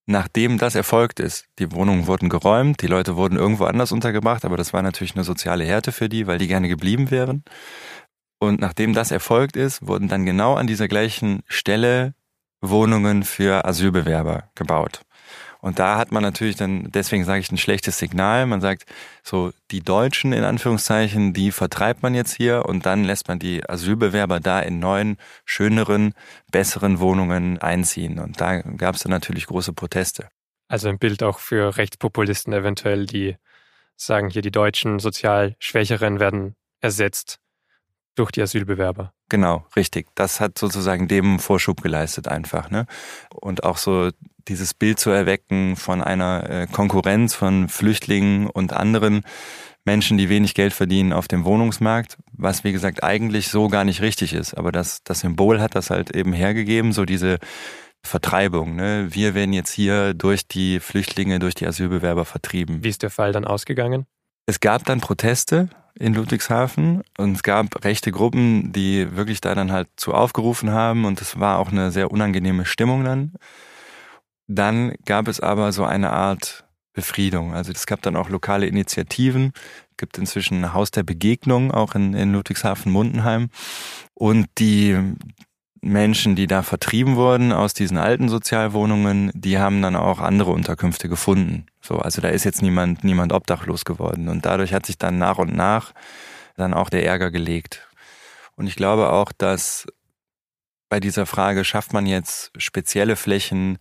nachdem 0.06 0.58
das 0.58 0.75
erfolgt 0.75 1.19
ist, 1.19 1.45
die 1.60 1.71
Wohnungen 1.71 2.08
wurden 2.08 2.30
geräumt, 2.30 2.82
die 2.82 2.88
Leute 2.88 3.15
wurden 3.15 3.38
irgendwo 3.38 3.65
anders 3.65 3.91
untergebracht, 3.91 4.45
aber 4.45 4.58
das 4.58 4.73
war 4.73 4.82
natürlich 4.82 5.15
eine 5.15 5.23
soziale 5.23 5.63
Härte 5.63 5.91
für 5.91 6.10
die, 6.10 6.27
weil 6.27 6.38
die 6.38 6.47
gerne 6.47 6.67
geblieben 6.67 7.12
wären. 7.12 7.43
Und 8.39 8.60
nachdem 8.60 8.93
das 8.93 9.12
erfolgt 9.12 9.56
ist, 9.56 9.88
wurden 9.88 10.08
dann 10.08 10.25
genau 10.25 10.56
an 10.56 10.67
dieser 10.67 10.88
gleichen 10.88 11.43
Stelle 11.47 12.15
Wohnungen 12.60 13.23
für 13.23 13.65
Asylbewerber 13.65 14.49
gebaut. 14.56 15.01
Und 15.62 15.78
da 15.78 15.97
hat 15.97 16.12
man 16.12 16.24
natürlich 16.24 16.56
dann, 16.56 16.91
deswegen 16.91 17.24
sage 17.24 17.39
ich 17.39 17.52
ein 17.52 17.58
schlechtes 17.58 18.00
Signal. 18.00 18.47
Man 18.47 18.62
sagt, 18.62 18.86
so 19.24 19.52
die 19.69 19.82
Deutschen 19.82 20.34
in 20.34 20.43
Anführungszeichen, 20.43 21.34
die 21.34 21.52
vertreibt 21.52 22.02
man 22.02 22.15
jetzt 22.15 22.36
hier 22.36 22.65
und 22.65 22.86
dann 22.86 23.04
lässt 23.04 23.28
man 23.28 23.38
die 23.38 23.67
Asylbewerber 23.69 24.39
da 24.39 24.60
in 24.60 24.80
neuen, 24.80 25.17
schöneren, 25.45 26.13
besseren 26.52 27.00
Wohnungen 27.00 27.60
einziehen. 27.60 28.19
Und 28.19 28.41
da 28.41 28.62
gab 28.62 28.95
es 28.95 29.04
dann 29.04 29.12
natürlich 29.12 29.45
große 29.45 29.74
Proteste. 29.74 30.30
Also 30.67 30.89
ein 30.89 30.97
Bild 30.97 31.21
auch 31.21 31.39
für 31.39 31.78
Rechtspopulisten 31.78 32.54
eventuell, 32.54 33.06
die 33.06 33.38
sagen, 33.95 34.30
hier 34.30 34.41
die 34.41 34.52
Deutschen 34.52 35.00
sozial 35.00 35.56
Schwächeren 35.60 36.19
werden 36.19 36.56
ersetzt 36.80 37.39
durch 38.15 38.32
die 38.32 38.41
Asylbewerber. 38.41 39.13
Genau, 39.30 39.65
richtig. 39.76 40.08
Das 40.15 40.39
hat 40.41 40.58
sozusagen 40.58 41.08
dem 41.08 41.39
Vorschub 41.39 41.82
geleistet 41.82 42.28
einfach. 42.28 42.69
Ne? 42.69 42.86
Und 43.30 43.63
auch 43.63 43.78
so 43.78 44.10
dieses 44.47 44.73
Bild 44.73 44.99
zu 44.99 45.10
erwecken 45.10 45.75
von 45.75 46.01
einer 46.01 46.49
äh, 46.49 46.67
Konkurrenz 46.67 47.34
von 47.34 47.69
Flüchtlingen 47.69 48.47
und 48.47 48.73
anderen 48.73 49.23
Menschen, 49.84 50.17
die 50.17 50.30
wenig 50.30 50.54
Geld 50.54 50.73
verdienen 50.73 51.12
auf 51.12 51.27
dem 51.27 51.43
Wohnungsmarkt, 51.43 52.17
was 52.32 52.63
wie 52.63 52.71
gesagt 52.71 53.04
eigentlich 53.04 53.49
so 53.49 53.67
gar 53.67 53.84
nicht 53.84 54.01
richtig 54.01 54.34
ist. 54.34 54.54
Aber 54.54 54.71
das, 54.71 55.04
das 55.04 55.21
Symbol 55.21 55.60
hat 55.60 55.75
das 55.75 55.89
halt 55.89 56.15
eben 56.15 56.34
hergegeben, 56.34 56.93
so 56.93 57.06
diese 57.06 57.39
Vertreibung. 58.04 58.75
Ne? 58.75 59.08
Wir 59.12 59.34
werden 59.34 59.54
jetzt 59.54 59.71
hier 59.71 60.13
durch 60.13 60.47
die 60.47 60.80
Flüchtlinge, 60.80 61.39
durch 61.39 61.56
die 61.56 61.65
Asylbewerber 61.65 62.25
vertrieben. 62.25 62.84
Wie 62.84 62.89
ist 62.89 63.04
der 63.04 63.10
Fall 63.10 63.32
dann 63.32 63.45
ausgegangen? 63.45 64.06
Es 64.45 64.60
gab 64.60 64.86
dann 64.86 65.01
Proteste 65.01 65.69
in 65.97 66.13
Ludwigshafen 66.13 67.04
und 67.17 67.36
es 67.36 67.43
gab 67.43 67.84
rechte 67.84 68.12
Gruppen, 68.12 68.71
die 68.71 69.15
wirklich 69.15 69.41
da 69.41 69.56
dann 69.56 69.71
halt 69.71 69.88
zu 69.97 70.13
aufgerufen 70.13 70.71
haben 70.71 71.06
und 71.06 71.21
es 71.21 71.39
war 71.39 71.60
auch 71.60 71.71
eine 71.71 71.91
sehr 71.91 72.12
unangenehme 72.12 72.65
Stimmung 72.65 73.04
dann. 73.04 73.34
Dann 74.47 74.95
gab 75.06 75.27
es 75.27 75.39
aber 75.39 75.71
so 75.71 75.84
eine 75.84 76.12
Art 76.12 76.65
Befriedung. 76.93 77.54
Also 77.54 77.71
es 77.71 77.86
gab 77.86 78.01
dann 78.01 78.15
auch 78.15 78.30
lokale 78.30 78.67
Initiativen, 78.67 79.54
es 79.91 79.97
gibt 79.97 80.17
inzwischen 80.17 80.63
ein 80.63 80.73
Haus 80.73 80.91
der 80.91 81.04
Begegnung 81.04 81.71
auch 81.71 81.95
in, 81.95 82.13
in 82.13 82.34
Ludwigshafen-Mundenheim 82.34 83.49
und 84.13 84.47
die 84.58 85.15
Menschen, 85.82 86.36
die 86.36 86.47
da 86.47 86.62
vertrieben 86.62 87.15
wurden 87.15 87.51
aus 87.51 87.73
diesen 87.73 87.97
alten 87.97 88.30
Sozialwohnungen, 88.30 89.32
die 89.34 89.58
haben 89.58 89.82
dann 89.82 89.95
auch 89.95 90.19
andere 90.19 90.51
Unterkünfte 90.51 91.10
gefunden. 91.10 91.65
So, 91.82 91.97
also 91.97 92.21
da 92.21 92.30
ist 92.30 92.43
jetzt 92.43 92.62
niemand, 92.62 93.04
niemand 93.04 93.34
obdachlos 93.34 93.84
geworden. 93.84 94.27
Und 94.27 94.45
dadurch 94.45 94.73
hat 94.73 94.86
sich 94.86 94.99
dann 94.99 95.17
nach 95.17 95.39
und 95.39 95.56
nach 95.56 95.93
dann 96.56 96.75
auch 96.75 96.89
der 96.89 97.04
Ärger 97.04 97.32
gelegt. 97.32 97.88
Und 98.56 98.67
ich 98.67 98.75
glaube 98.75 99.12
auch, 99.12 99.32
dass 99.32 99.88
bei 100.91 100.99
dieser 100.99 101.25
Frage, 101.25 101.63
schafft 101.63 101.93
man 101.93 102.06
jetzt 102.06 102.51
spezielle 102.58 103.15
Flächen 103.15 103.77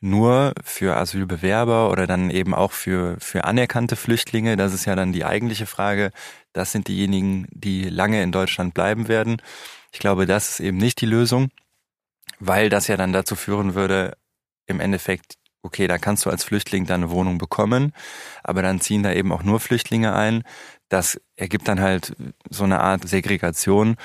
nur 0.00 0.54
für 0.64 0.96
Asylbewerber 0.96 1.90
oder 1.90 2.06
dann 2.06 2.30
eben 2.30 2.54
auch 2.54 2.72
für, 2.72 3.18
für 3.20 3.44
anerkannte 3.44 3.96
Flüchtlinge? 3.96 4.56
Das 4.56 4.72
ist 4.72 4.86
ja 4.86 4.96
dann 4.96 5.12
die 5.12 5.26
eigentliche 5.26 5.66
Frage. 5.66 6.10
Das 6.54 6.72
sind 6.72 6.88
diejenigen, 6.88 7.46
die 7.50 7.90
lange 7.90 8.22
in 8.22 8.32
Deutschland 8.32 8.72
bleiben 8.72 9.08
werden. 9.08 9.42
Ich 9.92 9.98
glaube, 9.98 10.24
das 10.24 10.52
ist 10.52 10.60
eben 10.60 10.78
nicht 10.78 11.02
die 11.02 11.06
Lösung, 11.06 11.50
weil 12.38 12.70
das 12.70 12.88
ja 12.88 12.96
dann 12.96 13.12
dazu 13.12 13.36
führen 13.36 13.74
würde, 13.74 14.16
im 14.66 14.80
Endeffekt, 14.80 15.34
okay, 15.60 15.86
da 15.86 15.98
kannst 15.98 16.24
du 16.24 16.30
als 16.30 16.44
Flüchtling 16.44 16.86
deine 16.86 17.10
Wohnung 17.10 17.36
bekommen, 17.36 17.92
aber 18.42 18.62
dann 18.62 18.80
ziehen 18.80 19.02
da 19.02 19.12
eben 19.12 19.32
auch 19.32 19.42
nur 19.42 19.60
Flüchtlinge 19.60 20.14
ein. 20.14 20.44
Das 20.88 21.20
ergibt 21.36 21.68
dann 21.68 21.82
halt 21.82 22.16
so 22.48 22.64
eine 22.64 22.80
Art 22.80 23.06
Segregation. 23.06 23.96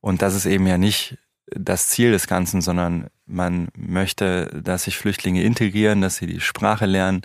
Und 0.00 0.22
das 0.22 0.36
ist 0.36 0.46
eben 0.46 0.68
ja 0.68 0.78
nicht 0.78 1.18
das 1.54 1.88
Ziel 1.88 2.10
des 2.12 2.26
Ganzen, 2.26 2.60
sondern 2.60 3.08
man 3.26 3.68
möchte, 3.76 4.46
dass 4.62 4.84
sich 4.84 4.96
Flüchtlinge 4.96 5.42
integrieren, 5.42 6.00
dass 6.00 6.16
sie 6.16 6.26
die 6.26 6.40
Sprache 6.40 6.86
lernen, 6.86 7.22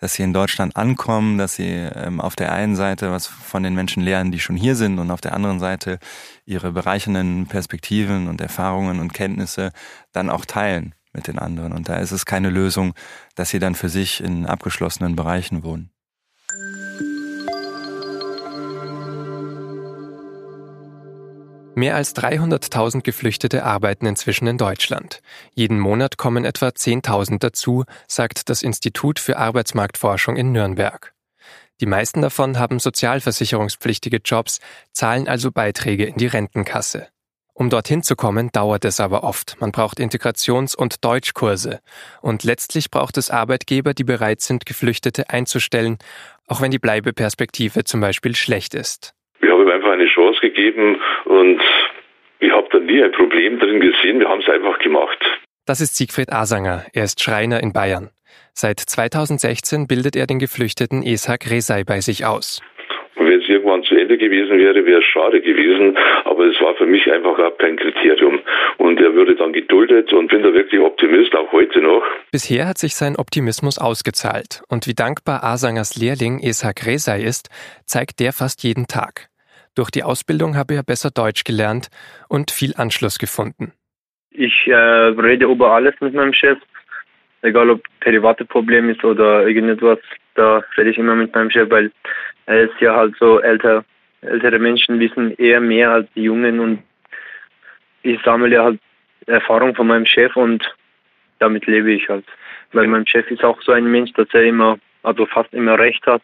dass 0.00 0.14
sie 0.14 0.22
in 0.22 0.32
Deutschland 0.32 0.76
ankommen, 0.76 1.38
dass 1.38 1.54
sie 1.54 1.68
ähm, 1.68 2.20
auf 2.20 2.36
der 2.36 2.52
einen 2.52 2.76
Seite 2.76 3.10
was 3.10 3.26
von 3.26 3.62
den 3.62 3.74
Menschen 3.74 4.02
lernen, 4.02 4.32
die 4.32 4.40
schon 4.40 4.56
hier 4.56 4.74
sind 4.74 4.98
und 4.98 5.10
auf 5.10 5.20
der 5.20 5.34
anderen 5.34 5.60
Seite 5.60 5.98
ihre 6.44 6.72
bereichernden 6.72 7.46
Perspektiven 7.46 8.28
und 8.28 8.40
Erfahrungen 8.40 9.00
und 9.00 9.14
Kenntnisse 9.14 9.70
dann 10.12 10.30
auch 10.30 10.44
teilen 10.44 10.94
mit 11.12 11.28
den 11.28 11.38
anderen. 11.38 11.72
Und 11.72 11.88
da 11.88 11.96
ist 11.96 12.10
es 12.10 12.26
keine 12.26 12.50
Lösung, 12.50 12.94
dass 13.36 13.50
sie 13.50 13.60
dann 13.60 13.74
für 13.74 13.88
sich 13.88 14.22
in 14.22 14.46
abgeschlossenen 14.46 15.14
Bereichen 15.16 15.62
wohnen. 15.62 15.93
Mehr 21.76 21.96
als 21.96 22.14
300.000 22.14 23.02
Geflüchtete 23.02 23.64
arbeiten 23.64 24.06
inzwischen 24.06 24.46
in 24.46 24.58
Deutschland. 24.58 25.20
Jeden 25.54 25.80
Monat 25.80 26.16
kommen 26.16 26.44
etwa 26.44 26.68
10.000 26.68 27.38
dazu, 27.38 27.84
sagt 28.06 28.48
das 28.48 28.62
Institut 28.62 29.18
für 29.18 29.38
Arbeitsmarktforschung 29.38 30.36
in 30.36 30.52
Nürnberg. 30.52 31.12
Die 31.80 31.86
meisten 31.86 32.22
davon 32.22 32.60
haben 32.60 32.78
sozialversicherungspflichtige 32.78 34.18
Jobs, 34.24 34.60
zahlen 34.92 35.26
also 35.26 35.50
Beiträge 35.50 36.04
in 36.04 36.16
die 36.16 36.28
Rentenkasse. 36.28 37.08
Um 37.54 37.70
dorthin 37.70 38.04
zu 38.04 38.14
kommen, 38.14 38.50
dauert 38.52 38.84
es 38.84 39.00
aber 39.00 39.24
oft. 39.24 39.56
Man 39.60 39.72
braucht 39.72 39.98
Integrations- 39.98 40.76
und 40.76 41.04
Deutschkurse. 41.04 41.80
Und 42.20 42.44
letztlich 42.44 42.90
braucht 42.90 43.16
es 43.16 43.30
Arbeitgeber, 43.30 43.94
die 43.94 44.04
bereit 44.04 44.40
sind, 44.40 44.66
Geflüchtete 44.66 45.30
einzustellen, 45.30 45.98
auch 46.46 46.60
wenn 46.60 46.70
die 46.70 46.78
Bleibeperspektive 46.78 47.82
zum 47.82 48.00
Beispiel 48.00 48.36
schlecht 48.36 48.74
ist 48.74 49.13
einfach 49.72 49.92
eine 49.92 50.06
Chance 50.06 50.40
gegeben 50.40 51.00
und 51.24 51.60
ich 52.40 52.50
habe 52.50 52.68
da 52.70 52.78
nie 52.78 53.02
ein 53.02 53.12
Problem 53.12 53.58
drin 53.58 53.80
gesehen. 53.80 54.20
Wir 54.20 54.28
haben 54.28 54.40
es 54.40 54.48
einfach 54.48 54.78
gemacht. 54.78 55.18
Das 55.66 55.80
ist 55.80 55.96
Siegfried 55.96 56.32
Asanger. 56.32 56.84
Er 56.92 57.04
ist 57.04 57.22
Schreiner 57.22 57.62
in 57.62 57.72
Bayern. 57.72 58.10
Seit 58.52 58.78
2016 58.78 59.86
bildet 59.86 60.14
er 60.14 60.26
den 60.26 60.38
Geflüchteten 60.38 61.02
Ishak 61.02 61.50
Resai 61.50 61.84
bei 61.84 62.00
sich 62.00 62.24
aus. 62.26 62.60
Wenn 63.16 63.40
es 63.40 63.48
irgendwann 63.48 63.82
zu 63.84 63.94
Ende 63.94 64.18
gewesen 64.18 64.58
wäre, 64.58 64.84
wäre 64.84 65.00
es 65.00 65.06
schade 65.06 65.40
gewesen. 65.40 65.96
Aber 66.24 66.44
es 66.44 66.60
war 66.60 66.74
für 66.74 66.86
mich 66.86 67.10
einfach 67.10 67.38
überhaupt 67.38 67.60
kein 67.60 67.76
Kriterium. 67.76 68.40
Und 68.78 69.00
er 69.00 69.14
würde 69.14 69.36
dann 69.36 69.52
geduldet 69.52 70.12
und 70.12 70.28
bin 70.28 70.42
da 70.42 70.52
wirklich 70.52 70.80
Optimist, 70.80 71.34
auch 71.34 71.50
heute 71.52 71.80
noch. 71.80 72.02
Bisher 72.30 72.66
hat 72.66 72.78
sich 72.78 72.94
sein 72.94 73.16
Optimismus 73.16 73.78
ausgezahlt. 73.78 74.62
Und 74.68 74.86
wie 74.86 74.94
dankbar 74.94 75.42
Asangers 75.44 75.96
Lehrling 75.96 76.40
Ishak 76.40 76.86
Resai 76.86 77.22
ist, 77.22 77.48
zeigt 77.86 78.20
der 78.20 78.32
fast 78.32 78.62
jeden 78.62 78.86
Tag. 78.86 79.28
Durch 79.74 79.90
die 79.90 80.02
Ausbildung 80.02 80.56
habe 80.56 80.74
er 80.74 80.82
besser 80.82 81.10
Deutsch 81.10 81.44
gelernt 81.44 81.88
und 82.28 82.50
viel 82.50 82.74
Anschluss 82.76 83.18
gefunden. 83.18 83.72
Ich 84.30 84.66
äh, 84.66 84.74
rede 84.74 85.46
über 85.46 85.72
alles 85.72 85.94
mit 86.00 86.14
meinem 86.14 86.32
Chef, 86.32 86.58
egal 87.42 87.70
ob 87.70 87.82
private 88.00 88.44
Problem 88.44 88.88
ist 88.90 89.04
oder 89.04 89.46
irgendetwas. 89.46 89.98
Da 90.34 90.62
rede 90.76 90.90
ich 90.90 90.98
immer 90.98 91.14
mit 91.14 91.34
meinem 91.34 91.50
Chef, 91.50 91.70
weil 91.70 91.92
er 92.46 92.62
ist 92.62 92.80
ja 92.80 92.94
halt 92.94 93.14
so 93.18 93.40
älter. 93.40 93.84
Ältere 94.22 94.58
Menschen 94.58 94.98
wissen 95.00 95.36
eher 95.36 95.60
mehr 95.60 95.90
als 95.90 96.08
die 96.14 96.22
Jungen 96.22 96.58
und 96.58 96.82
ich 98.02 98.20
sammle 98.22 98.54
ja 98.54 98.64
halt 98.64 98.80
Erfahrung 99.26 99.74
von 99.74 99.86
meinem 99.86 100.06
Chef 100.06 100.34
und 100.36 100.64
damit 101.38 101.66
lebe 101.66 101.92
ich 101.92 102.08
halt. 102.08 102.24
Weil 102.72 102.86
mein 102.86 103.06
Chef 103.06 103.30
ist 103.30 103.44
auch 103.44 103.60
so 103.62 103.72
ein 103.72 103.90
Mensch, 103.90 104.12
dass 104.12 104.28
er 104.32 104.44
immer, 104.44 104.78
also 105.02 105.26
fast 105.26 105.52
immer 105.52 105.78
recht 105.78 106.06
hat. 106.06 106.22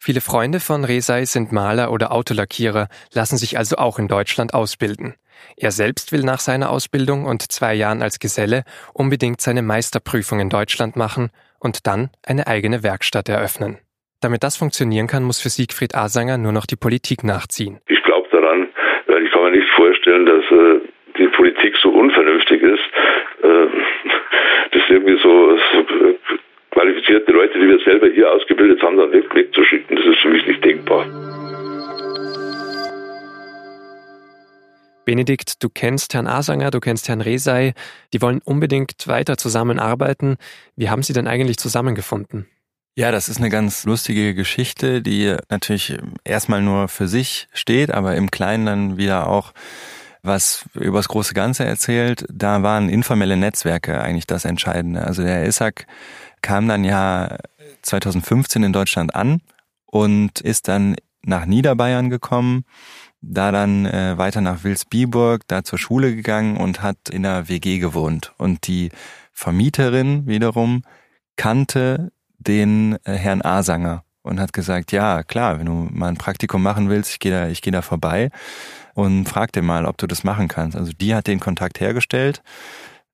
Viele 0.00 0.20
Freunde 0.20 0.60
von 0.60 0.84
Resai 0.84 1.24
sind 1.24 1.50
Maler 1.50 1.90
oder 1.90 2.12
Autolackierer, 2.12 2.88
lassen 3.12 3.36
sich 3.36 3.58
also 3.58 3.76
auch 3.76 3.98
in 3.98 4.06
Deutschland 4.06 4.54
ausbilden. 4.54 5.14
Er 5.56 5.72
selbst 5.72 6.12
will 6.12 6.22
nach 6.22 6.38
seiner 6.38 6.70
Ausbildung 6.70 7.24
und 7.24 7.50
zwei 7.50 7.74
Jahren 7.74 8.00
als 8.00 8.20
Geselle 8.20 8.62
unbedingt 8.94 9.40
seine 9.40 9.62
Meisterprüfung 9.62 10.38
in 10.38 10.50
Deutschland 10.50 10.96
machen 10.96 11.30
und 11.58 11.86
dann 11.86 12.10
eine 12.24 12.46
eigene 12.46 12.82
Werkstatt 12.84 13.28
eröffnen. 13.28 13.78
Damit 14.20 14.42
das 14.42 14.56
funktionieren 14.56 15.08
kann, 15.08 15.24
muss 15.24 15.40
für 15.40 15.48
Siegfried 15.48 15.94
Asanger 15.94 16.38
nur 16.38 16.52
noch 16.52 16.66
die 16.66 16.76
Politik 16.76 17.24
nachziehen. 17.24 17.80
Ich 17.88 18.02
glaube 18.02 18.28
daran, 18.30 18.68
weil 19.06 19.24
ich 19.24 19.32
kann 19.32 19.42
mir 19.42 19.50
nicht 19.50 19.70
vorstellen, 19.76 20.26
dass 20.26 20.44
äh, 20.50 20.80
die 21.18 21.28
Politik 21.28 21.74
so 21.82 21.90
unvernünftig 21.90 22.62
ist, 22.62 22.84
äh, 23.42 23.66
das 24.72 24.82
irgendwie 24.88 25.18
so, 25.22 25.56
so 25.72 25.86
qualifizierte 26.78 27.32
Leute, 27.32 27.58
die 27.58 27.66
wir 27.66 27.80
selber 27.84 28.06
hier 28.14 28.30
ausgebildet 28.30 28.80
haben, 28.82 28.96
dann 28.96 29.10
weg, 29.10 29.24
wegzuschicken. 29.34 29.96
Das 29.96 30.06
ist 30.06 30.20
für 30.22 30.28
mich 30.28 30.46
nicht 30.46 30.64
denkbar. 30.64 31.04
Benedikt, 35.04 35.64
du 35.64 35.70
kennst 35.70 36.14
Herrn 36.14 36.28
Asanger, 36.28 36.70
du 36.70 36.78
kennst 36.78 37.08
Herrn 37.08 37.20
Resei. 37.20 37.72
Die 38.12 38.22
wollen 38.22 38.40
unbedingt 38.44 39.08
weiter 39.08 39.36
zusammenarbeiten. 39.36 40.36
Wie 40.76 40.88
haben 40.88 41.02
sie 41.02 41.14
denn 41.14 41.26
eigentlich 41.26 41.56
zusammengefunden? 41.56 42.46
Ja, 42.94 43.10
das 43.10 43.28
ist 43.28 43.38
eine 43.38 43.48
ganz 43.48 43.84
lustige 43.84 44.34
Geschichte, 44.34 45.02
die 45.02 45.34
natürlich 45.48 45.96
erstmal 46.24 46.62
nur 46.62 46.86
für 46.86 47.08
sich 47.08 47.48
steht, 47.52 47.90
aber 47.90 48.14
im 48.14 48.30
Kleinen 48.30 48.66
dann 48.66 48.96
wieder 48.98 49.28
auch 49.28 49.52
was 50.22 50.64
über 50.74 50.98
das 50.98 51.08
große 51.08 51.34
Ganze 51.34 51.64
erzählt. 51.64 52.24
Da 52.28 52.62
waren 52.62 52.88
informelle 52.88 53.36
Netzwerke 53.36 54.00
eigentlich 54.00 54.26
das 54.26 54.44
Entscheidende. 54.44 55.02
Also 55.02 55.22
der 55.22 55.44
ISAC 55.44 55.86
kam 56.42 56.68
dann 56.68 56.84
ja 56.84 57.36
2015 57.82 58.62
in 58.62 58.72
Deutschland 58.72 59.14
an 59.14 59.40
und 59.86 60.40
ist 60.40 60.68
dann 60.68 60.96
nach 61.22 61.46
Niederbayern 61.46 62.10
gekommen 62.10 62.64
da 63.20 63.52
dann 63.52 63.86
äh, 63.86 64.16
weiter 64.16 64.40
nach 64.40 64.64
Wilsbiburg, 64.64 65.42
da 65.48 65.64
zur 65.64 65.78
Schule 65.78 66.14
gegangen 66.14 66.56
und 66.56 66.82
hat 66.82 67.08
in 67.10 67.26
einer 67.26 67.48
WG 67.48 67.78
gewohnt. 67.78 68.32
Und 68.38 68.66
die 68.66 68.90
Vermieterin 69.32 70.26
wiederum 70.26 70.82
kannte 71.36 72.12
den 72.38 72.96
äh, 73.04 73.12
Herrn 73.14 73.42
Asanger 73.42 74.04
und 74.22 74.40
hat 74.40 74.52
gesagt, 74.52 74.92
ja, 74.92 75.22
klar, 75.22 75.58
wenn 75.58 75.66
du 75.66 75.88
mal 75.90 76.08
ein 76.08 76.16
Praktikum 76.16 76.62
machen 76.62 76.88
willst, 76.88 77.10
ich 77.10 77.18
gehe 77.18 77.32
da, 77.32 77.48
ich 77.48 77.62
gehe 77.62 77.72
da 77.72 77.82
vorbei 77.82 78.30
und 78.94 79.28
frag 79.28 79.52
dir 79.52 79.62
mal, 79.62 79.86
ob 79.86 79.98
du 79.98 80.06
das 80.06 80.24
machen 80.24 80.48
kannst. 80.48 80.76
Also 80.76 80.92
die 80.92 81.14
hat 81.14 81.26
den 81.26 81.40
Kontakt 81.40 81.80
hergestellt. 81.80 82.42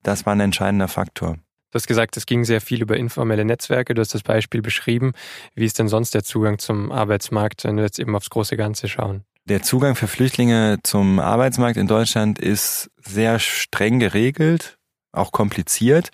Das 0.03 0.27
war 0.27 0.35
ein 0.35 0.41
entscheidender 0.41 0.89
Faktor. 0.89 1.39
Du 1.75 1.79
hast 1.79 1.89
gesagt, 1.89 2.17
es 2.17 2.27
ging 2.27 2.45
sehr 2.45 2.61
viel 2.61 2.83
über 2.83 2.97
informelle 2.97 3.45
Netzwerke. 3.45 3.95
Du 3.95 4.01
hast 4.01 4.15
das 4.15 4.23
Beispiel 4.23 4.63
beschrieben. 4.63 5.11
Wie 5.57 5.65
ist 5.65 5.77
denn 5.81 5.89
sonst 5.89 6.15
der 6.15 6.23
Zugang 6.23 6.61
zum 6.61 6.93
Arbeitsmarkt, 6.93 7.65
wenn 7.65 7.75
wir 7.75 7.83
jetzt 7.83 7.99
eben 7.99 8.15
aufs 8.15 8.31
große 8.31 8.57
Ganze 8.57 8.87
schauen? 8.87 9.25
Der 9.47 9.61
Zugang 9.61 9.97
für 9.97 10.07
Flüchtlinge 10.07 10.79
zum 10.85 11.19
Arbeitsmarkt 11.19 11.77
in 11.77 11.89
Deutschland 11.89 12.39
ist 12.39 12.93
sehr 13.05 13.41
streng 13.41 13.99
geregelt, 13.99 14.79
auch 15.11 15.33
kompliziert. 15.33 16.11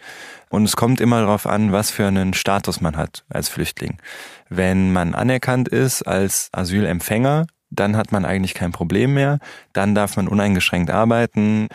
Und 0.48 0.64
es 0.64 0.76
kommt 0.76 0.98
immer 0.98 1.20
darauf 1.20 1.46
an, 1.46 1.72
was 1.72 1.90
für 1.90 2.06
einen 2.06 2.32
Status 2.32 2.80
man 2.80 2.96
hat 2.96 3.26
als 3.28 3.50
Flüchtling. 3.50 3.98
Wenn 4.48 4.94
man 4.94 5.14
anerkannt 5.14 5.68
ist 5.68 6.04
als 6.04 6.48
Asylempfänger, 6.52 7.46
dann 7.68 7.98
hat 7.98 8.12
man 8.12 8.24
eigentlich 8.24 8.54
kein 8.54 8.72
Problem 8.72 9.12
mehr. 9.12 9.40
Dann 9.74 9.94
darf 9.94 10.16
man 10.16 10.26
uneingeschränkt 10.26 10.90
arbeiten. 10.90 11.68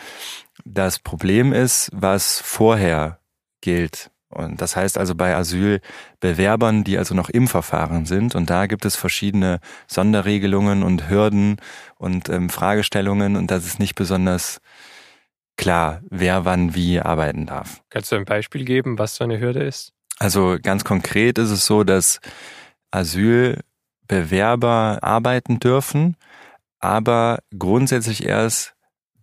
Das 0.64 0.98
Problem 0.98 1.54
ist, 1.54 1.92
was 1.94 2.42
vorher 2.42 3.20
gilt. 3.66 4.12
Und 4.30 4.62
das 4.62 4.76
heißt 4.76 4.98
also 4.98 5.16
bei 5.16 5.36
Asylbewerbern, 5.36 6.84
die 6.84 6.98
also 6.98 7.16
noch 7.16 7.30
im 7.30 7.48
Verfahren 7.48 8.06
sind. 8.06 8.36
Und 8.36 8.50
da 8.50 8.68
gibt 8.68 8.86
es 8.86 8.96
verschiedene 8.96 9.60
Sonderregelungen 9.88 10.84
und 10.84 11.10
Hürden 11.10 11.58
und 11.98 12.30
ähm, 12.30 12.50
Fragestellungen. 12.50 13.36
Und 13.36 13.50
das 13.50 13.66
ist 13.66 13.80
nicht 13.80 13.96
besonders 13.96 14.60
klar, 15.58 16.02
wer 16.10 16.46
wann 16.46 16.76
wie 16.76 17.00
arbeiten 17.00 17.46
darf. 17.46 17.82
Kannst 17.90 18.12
du 18.12 18.18
ein 18.18 18.26
Beispiel 18.26 18.66
geben, 18.66 19.00
was 19.00 19.16
so 19.16 19.24
eine 19.24 19.40
Hürde 19.40 19.64
ist? 19.64 19.94
Also 20.20 20.58
ganz 20.62 20.84
konkret 20.84 21.38
ist 21.38 21.50
es 21.50 21.66
so, 21.66 21.84
dass 21.84 22.20
Asylbewerber 22.92 25.00
arbeiten 25.02 25.60
dürfen, 25.60 26.16
aber 26.80 27.40
grundsätzlich 27.58 28.26
erst 28.26 28.75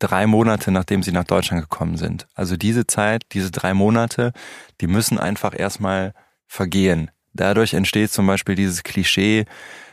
drei 0.03 0.27
Monate, 0.27 0.71
nachdem 0.71 1.03
sie 1.03 1.12
nach 1.12 1.25
Deutschland 1.25 1.62
gekommen 1.62 1.97
sind. 1.97 2.27
Also 2.35 2.57
diese 2.57 2.87
Zeit, 2.87 3.23
diese 3.33 3.51
drei 3.51 3.75
Monate, 3.75 4.33
die 4.81 4.87
müssen 4.87 5.19
einfach 5.19 5.59
erstmal 5.59 6.15
vergehen. 6.47 7.11
Dadurch 7.33 7.75
entsteht 7.75 8.11
zum 8.11 8.27
Beispiel 8.27 8.57
dieses 8.57 8.83
Klischee, 8.83 9.47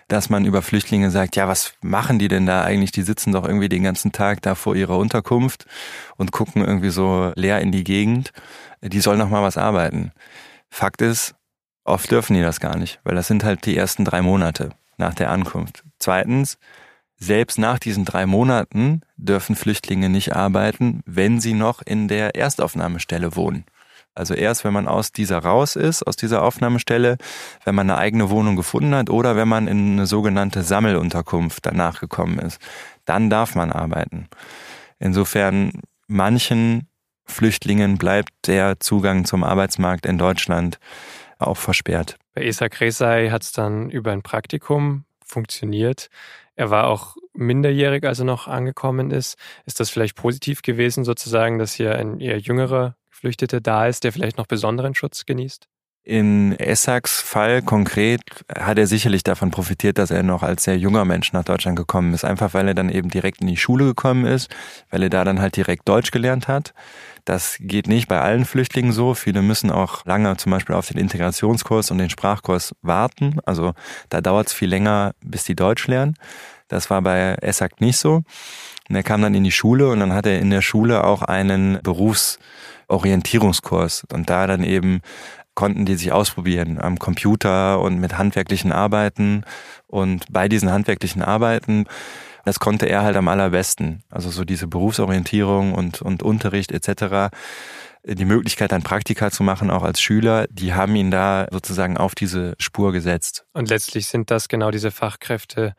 dass 0.09 0.29
man 0.29 0.45
über 0.45 0.61
Flüchtlinge 0.61 1.11
sagt, 1.11 1.35
ja, 1.35 1.47
was 1.47 1.73
machen 1.81 2.17
die 2.17 2.27
denn 2.27 2.47
da 2.47 2.63
eigentlich? 2.63 2.91
Die 2.91 3.03
sitzen 3.03 3.31
doch 3.31 3.45
irgendwie 3.45 3.69
den 3.69 3.83
ganzen 3.83 4.11
Tag 4.11 4.41
da 4.41 4.55
vor 4.55 4.75
ihrer 4.75 4.97
Unterkunft 4.97 5.65
und 6.17 6.31
gucken 6.31 6.65
irgendwie 6.65 6.89
so 6.89 7.31
leer 7.35 7.61
in 7.61 7.71
die 7.71 7.83
Gegend. 7.83 8.31
Die 8.81 9.01
sollen 9.01 9.19
noch 9.19 9.29
mal 9.29 9.43
was 9.43 9.57
arbeiten. 9.57 10.11
Fakt 10.69 11.01
ist, 11.01 11.35
oft 11.83 12.09
dürfen 12.09 12.33
die 12.33 12.41
das 12.41 12.59
gar 12.59 12.75
nicht, 12.75 12.99
weil 13.03 13.15
das 13.15 13.27
sind 13.27 13.43
halt 13.43 13.65
die 13.65 13.77
ersten 13.77 14.03
drei 14.03 14.21
Monate 14.21 14.71
nach 14.97 15.13
der 15.13 15.29
Ankunft. 15.29 15.83
Zweitens, 15.99 16.57
selbst 17.19 17.59
nach 17.59 17.79
diesen 17.79 18.05
drei 18.05 18.25
Monaten 18.25 19.01
dürfen 19.17 19.55
Flüchtlinge 19.55 20.09
nicht 20.09 20.35
arbeiten, 20.35 21.01
wenn 21.05 21.39
sie 21.39 21.53
noch 21.53 21.81
in 21.81 22.07
der 22.07 22.35
Erstaufnahmestelle 22.35 23.35
wohnen. 23.35 23.65
Also 24.15 24.33
erst, 24.33 24.65
wenn 24.65 24.73
man 24.73 24.87
aus 24.87 25.11
dieser 25.11 25.39
raus 25.39 25.75
ist, 25.75 26.03
aus 26.03 26.15
dieser 26.15 26.43
Aufnahmestelle, 26.43 27.17
wenn 27.63 27.75
man 27.75 27.89
eine 27.89 27.99
eigene 27.99 28.29
Wohnung 28.29 28.55
gefunden 28.55 28.95
hat 28.95 29.09
oder 29.09 29.35
wenn 29.35 29.47
man 29.47 29.67
in 29.67 29.93
eine 29.93 30.07
sogenannte 30.07 30.63
Sammelunterkunft 30.63 31.65
danach 31.65 31.99
gekommen 31.99 32.39
ist, 32.39 32.59
dann 33.05 33.29
darf 33.29 33.55
man 33.55 33.71
arbeiten. 33.71 34.27
Insofern 34.99 35.71
manchen 36.07 36.89
Flüchtlingen 37.25 37.97
bleibt 37.97 38.31
der 38.47 38.79
Zugang 38.79 39.25
zum 39.25 39.43
Arbeitsmarkt 39.43 40.05
in 40.05 40.17
Deutschland 40.17 40.79
auch 41.37 41.57
versperrt. 41.57 42.17
Bei 42.33 42.43
Esa 42.43 42.67
Kresai 42.67 43.29
hat 43.29 43.43
es 43.43 43.51
dann 43.51 43.89
über 43.89 44.11
ein 44.11 44.23
Praktikum 44.23 45.05
funktioniert. 45.23 46.09
Er 46.59 46.71
war 46.71 46.87
auch 46.87 47.15
minderjährig, 47.33 48.03
als 48.03 48.19
er 48.19 48.25
noch 48.25 48.49
angekommen 48.49 49.11
ist. 49.11 49.37
Ist 49.65 49.79
das 49.79 49.89
vielleicht 49.89 50.17
positiv 50.17 50.61
gewesen, 50.61 51.05
sozusagen, 51.05 51.57
dass 51.57 51.71
hier 51.71 51.95
ein 51.95 52.19
eher 52.19 52.37
jüngerer 52.37 52.97
Geflüchteter 53.11 53.61
da 53.61 53.87
ist, 53.87 54.03
der 54.03 54.11
vielleicht 54.11 54.37
noch 54.37 54.45
besonderen 54.45 54.93
Schutz 54.93 55.25
genießt? 55.25 55.68
In 56.03 56.57
Essaks 56.57 57.21
Fall 57.21 57.61
konkret 57.61 58.21
hat 58.57 58.79
er 58.79 58.87
sicherlich 58.87 59.21
davon 59.21 59.51
profitiert, 59.51 59.97
dass 59.97 60.09
er 60.09 60.23
noch 60.23 60.41
als 60.41 60.63
sehr 60.63 60.77
junger 60.77 61.05
Mensch 61.05 61.33
nach 61.33 61.43
Deutschland 61.43 61.77
gekommen 61.77 62.13
ist. 62.13 62.25
Einfach 62.25 62.53
weil 62.53 62.67
er 62.69 62.73
dann 62.73 62.89
eben 62.89 63.09
direkt 63.09 63.41
in 63.41 63.47
die 63.47 63.57
Schule 63.57 63.85
gekommen 63.85 64.25
ist, 64.25 64.49
weil 64.89 65.03
er 65.03 65.09
da 65.09 65.23
dann 65.23 65.39
halt 65.39 65.55
direkt 65.55 65.87
Deutsch 65.87 66.11
gelernt 66.11 66.47
hat. 66.47 66.73
Das 67.25 67.57
geht 67.59 67.87
nicht 67.87 68.07
bei 68.07 68.19
allen 68.19 68.45
Flüchtlingen 68.45 68.91
so. 68.91 69.13
Viele 69.13 69.43
müssen 69.43 69.69
auch 69.69 70.03
lange 70.05 70.35
zum 70.37 70.51
Beispiel 70.51 70.75
auf 70.75 70.87
den 70.87 70.97
Integrationskurs 70.97 71.91
und 71.91 71.99
den 71.99 72.09
Sprachkurs 72.09 72.73
warten. 72.81 73.39
Also 73.45 73.73
da 74.09 74.21
dauert 74.21 74.47
es 74.47 74.53
viel 74.53 74.69
länger, 74.69 75.13
bis 75.23 75.43
die 75.43 75.55
Deutsch 75.55 75.85
lernen. 75.87 76.15
Das 76.69 76.89
war 76.89 77.01
bei 77.01 77.35
Essak 77.41 77.81
nicht 77.81 77.97
so. 77.97 78.23
Und 78.89 78.95
er 78.95 79.03
kam 79.03 79.21
dann 79.21 79.35
in 79.35 79.43
die 79.43 79.51
Schule 79.51 79.89
und 79.89 79.99
dann 79.99 80.13
hat 80.13 80.25
er 80.25 80.39
in 80.39 80.49
der 80.49 80.61
Schule 80.61 81.03
auch 81.03 81.21
einen 81.21 81.79
Berufsorientierungskurs. 81.83 84.05
Und 84.11 84.29
da 84.29 84.47
dann 84.47 84.63
eben 84.63 85.01
konnten 85.53 85.85
die 85.85 85.95
sich 85.95 86.11
ausprobieren 86.11 86.79
am 86.79 86.97
Computer 86.99 87.81
und 87.81 87.99
mit 87.99 88.17
handwerklichen 88.17 88.71
Arbeiten. 88.71 89.43
Und 89.87 90.25
bei 90.31 90.49
diesen 90.49 90.71
handwerklichen 90.71 91.21
Arbeiten, 91.21 91.85
das 92.45 92.59
konnte 92.59 92.87
er 92.87 93.03
halt 93.03 93.17
am 93.17 93.27
allerbesten. 93.27 94.03
Also 94.09 94.29
so 94.29 94.45
diese 94.45 94.67
Berufsorientierung 94.67 95.73
und, 95.73 96.01
und 96.01 96.23
Unterricht 96.23 96.71
etc 96.71 97.29
die 98.05 98.25
Möglichkeit, 98.25 98.71
dann 98.71 98.81
Praktika 98.81 99.31
zu 99.31 99.43
machen, 99.43 99.69
auch 99.69 99.83
als 99.83 100.01
Schüler, 100.01 100.47
die 100.49 100.73
haben 100.73 100.95
ihn 100.95 101.11
da 101.11 101.47
sozusagen 101.51 101.97
auf 101.97 102.15
diese 102.15 102.55
Spur 102.57 102.91
gesetzt. 102.91 103.45
Und 103.53 103.69
letztlich 103.69 104.07
sind 104.07 104.31
das 104.31 104.47
genau 104.47 104.71
diese 104.71 104.91
Fachkräfte, 104.91 105.73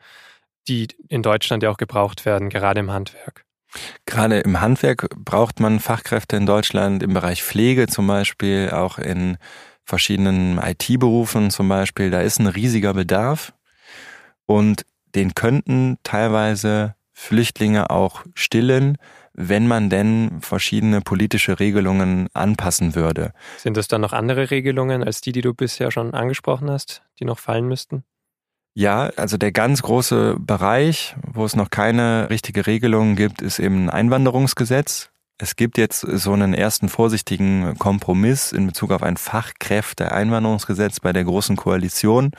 die 0.67 0.87
in 1.07 1.23
Deutschland 1.23 1.63
ja 1.63 1.69
auch 1.69 1.77
gebraucht 1.77 2.25
werden, 2.25 2.49
gerade 2.49 2.79
im 2.79 2.91
Handwerk. 2.91 3.45
Gerade 4.05 4.39
im 4.39 4.59
Handwerk 4.59 5.09
braucht 5.17 5.59
man 5.59 5.79
Fachkräfte 5.79 6.35
in 6.35 6.45
Deutschland, 6.45 7.03
im 7.03 7.13
Bereich 7.13 7.43
Pflege 7.43 7.87
zum 7.87 8.07
Beispiel, 8.07 8.69
auch 8.71 8.97
in 8.97 9.37
verschiedenen 9.85 10.57
IT-Berufen 10.57 11.51
zum 11.51 11.69
Beispiel. 11.69 12.11
Da 12.11 12.21
ist 12.21 12.39
ein 12.39 12.47
riesiger 12.47 12.93
Bedarf 12.93 13.53
und 14.45 14.85
den 15.15 15.35
könnten 15.35 15.97
teilweise 16.03 16.95
Flüchtlinge 17.13 17.89
auch 17.89 18.23
stillen, 18.33 18.97
wenn 19.33 19.67
man 19.67 19.89
denn 19.89 20.41
verschiedene 20.41 21.01
politische 21.01 21.59
Regelungen 21.59 22.27
anpassen 22.33 22.95
würde. 22.95 23.33
Sind 23.57 23.77
es 23.77 23.87
dann 23.87 24.01
noch 24.01 24.13
andere 24.13 24.51
Regelungen 24.51 25.03
als 25.03 25.21
die, 25.21 25.31
die 25.31 25.41
du 25.41 25.53
bisher 25.53 25.91
schon 25.91 26.13
angesprochen 26.13 26.69
hast, 26.69 27.03
die 27.19 27.25
noch 27.25 27.39
fallen 27.39 27.67
müssten? 27.67 28.03
Ja, 28.73 29.11
also 29.17 29.37
der 29.37 29.51
ganz 29.51 29.81
große 29.81 30.37
Bereich, 30.39 31.15
wo 31.27 31.43
es 31.43 31.55
noch 31.55 31.69
keine 31.69 32.29
richtige 32.29 32.67
Regelung 32.67 33.15
gibt, 33.15 33.41
ist 33.41 33.59
eben 33.59 33.85
ein 33.85 33.89
Einwanderungsgesetz. 33.89 35.09
Es 35.37 35.55
gibt 35.55 35.77
jetzt 35.77 36.01
so 36.01 36.33
einen 36.33 36.53
ersten 36.53 36.87
vorsichtigen 36.87 37.77
Kompromiss 37.79 38.51
in 38.53 38.67
Bezug 38.67 38.91
auf 38.91 39.03
ein 39.03 39.17
Fachkräfte-Einwanderungsgesetz 39.17 40.99
bei 40.99 41.11
der 41.11 41.25
Großen 41.25 41.55
Koalition. 41.57 42.31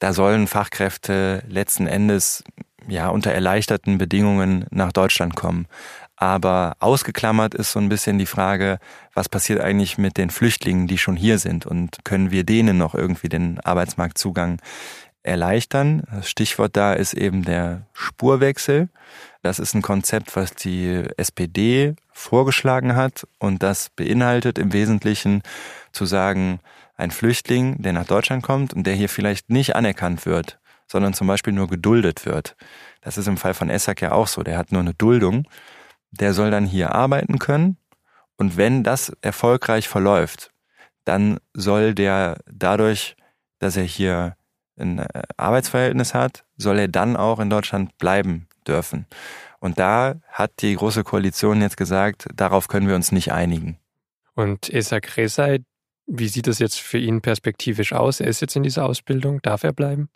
Da 0.00 0.12
sollen 0.12 0.48
Fachkräfte 0.48 1.44
letzten 1.48 1.86
Endes 1.86 2.44
ja 2.86 3.08
unter 3.08 3.32
erleichterten 3.32 3.96
Bedingungen 3.96 4.66
nach 4.70 4.92
Deutschland 4.92 5.34
kommen. 5.36 5.66
Aber 6.16 6.76
ausgeklammert 6.78 7.54
ist 7.54 7.72
so 7.72 7.80
ein 7.80 7.88
bisschen 7.88 8.18
die 8.18 8.26
Frage, 8.26 8.78
was 9.14 9.28
passiert 9.28 9.60
eigentlich 9.60 9.98
mit 9.98 10.16
den 10.16 10.30
Flüchtlingen, 10.30 10.86
die 10.86 10.98
schon 10.98 11.16
hier 11.16 11.38
sind 11.38 11.66
und 11.66 11.98
können 12.04 12.30
wir 12.30 12.44
denen 12.44 12.78
noch 12.78 12.94
irgendwie 12.94 13.28
den 13.28 13.58
Arbeitsmarktzugang 13.60 14.58
erleichtern. 15.24 16.04
Das 16.10 16.30
Stichwort 16.30 16.76
da 16.76 16.92
ist 16.92 17.14
eben 17.14 17.44
der 17.44 17.86
Spurwechsel. 17.92 18.88
Das 19.42 19.58
ist 19.58 19.74
ein 19.74 19.82
Konzept, 19.82 20.36
was 20.36 20.54
die 20.54 21.02
SPD 21.16 21.96
vorgeschlagen 22.12 22.94
hat 22.94 23.26
und 23.38 23.62
das 23.62 23.90
beinhaltet 23.90 24.58
im 24.58 24.72
Wesentlichen 24.72 25.42
zu 25.92 26.06
sagen, 26.06 26.60
ein 26.96 27.10
Flüchtling, 27.10 27.82
der 27.82 27.92
nach 27.92 28.06
Deutschland 28.06 28.42
kommt 28.42 28.72
und 28.72 28.86
der 28.86 28.94
hier 28.94 29.08
vielleicht 29.08 29.50
nicht 29.50 29.74
anerkannt 29.74 30.26
wird, 30.26 30.60
sondern 30.86 31.12
zum 31.12 31.26
Beispiel 31.26 31.52
nur 31.52 31.68
geduldet 31.68 32.24
wird. 32.24 32.56
Das 33.00 33.18
ist 33.18 33.26
im 33.26 33.36
Fall 33.36 33.54
von 33.54 33.68
Essak 33.68 34.00
ja 34.00 34.12
auch 34.12 34.28
so. 34.28 34.42
Der 34.42 34.56
hat 34.56 34.70
nur 34.70 34.80
eine 34.80 34.94
Duldung. 34.94 35.48
Der 36.10 36.32
soll 36.32 36.50
dann 36.50 36.66
hier 36.66 36.94
arbeiten 36.94 37.38
können. 37.38 37.76
Und 38.36 38.56
wenn 38.56 38.84
das 38.84 39.12
erfolgreich 39.20 39.88
verläuft, 39.88 40.50
dann 41.04 41.38
soll 41.52 41.94
der 41.94 42.38
dadurch, 42.46 43.16
dass 43.58 43.76
er 43.76 43.84
hier 43.84 44.36
ein 44.78 44.98
äh, 44.98 45.22
Arbeitsverhältnis 45.36 46.14
hat, 46.14 46.44
soll 46.56 46.78
er 46.78 46.88
dann 46.88 47.16
auch 47.16 47.40
in 47.40 47.50
Deutschland 47.50 47.96
bleiben 47.98 48.48
dürfen. 48.66 49.06
Und 49.60 49.78
da 49.78 50.16
hat 50.28 50.60
die 50.60 50.74
Große 50.74 51.04
Koalition 51.04 51.60
jetzt 51.60 51.76
gesagt, 51.76 52.26
darauf 52.34 52.68
können 52.68 52.88
wir 52.88 52.94
uns 52.94 53.12
nicht 53.12 53.32
einigen. 53.32 53.78
Und 54.34 54.72
Esak 54.72 55.16
Resay, 55.16 55.64
wie 56.06 56.28
sieht 56.28 56.46
das 56.46 56.58
jetzt 56.58 56.80
für 56.80 56.98
ihn 56.98 57.22
perspektivisch 57.22 57.92
aus? 57.92 58.20
Er 58.20 58.26
ist 58.26 58.40
jetzt 58.40 58.56
in 58.56 58.62
dieser 58.62 58.84
Ausbildung, 58.84 59.40
darf 59.42 59.64
er 59.64 59.72
bleiben? 59.72 60.08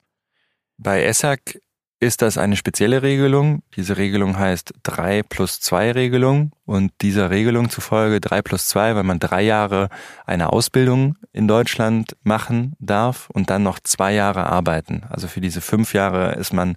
Bei 0.77 1.03
Esak 1.03 1.59
ist 2.01 2.23
das 2.23 2.39
eine 2.39 2.57
spezielle 2.57 3.03
Regelung. 3.03 3.63
Diese 3.75 3.97
Regelung 3.97 4.39
heißt 4.39 4.73
3 4.85 5.25
plus 5.25 5.61
2 5.61 5.93
Regelung 5.93 6.53
und 6.65 6.93
dieser 7.01 7.31
Regelung 7.31 7.71
zufolge 7.71 8.21
3 8.21 8.43
plus 8.43 8.69
2, 8.69 8.95
weil 8.95 9.03
man 9.03 9.19
drei 9.19 9.43
Jahre 9.43 9.89
eine 10.25 10.53
Ausbildung 10.53 11.17
in 11.33 11.49
Deutschland 11.49 12.17
machen 12.23 12.77
darf 12.79 13.29
und 13.31 13.51
dann 13.51 13.65
noch 13.65 13.81
zwei 13.81 14.15
Jahre 14.15 14.47
arbeiten. 14.47 15.03
Also 15.09 15.27
für 15.27 15.41
diese 15.41 15.61
fünf 15.61 15.93
Jahre 15.93 16.35
ist 16.35 16.53
man 16.53 16.77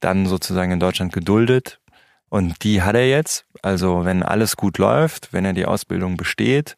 dann 0.00 0.26
sozusagen 0.26 0.72
in 0.72 0.80
Deutschland 0.80 1.12
geduldet 1.12 1.80
und 2.28 2.64
die 2.64 2.82
hat 2.82 2.96
er 2.96 3.08
jetzt. 3.08 3.46
Also 3.62 4.04
wenn 4.04 4.24
alles 4.24 4.56
gut 4.56 4.78
läuft, 4.78 5.32
wenn 5.32 5.44
er 5.44 5.52
die 5.52 5.66
Ausbildung 5.66 6.16
besteht, 6.16 6.76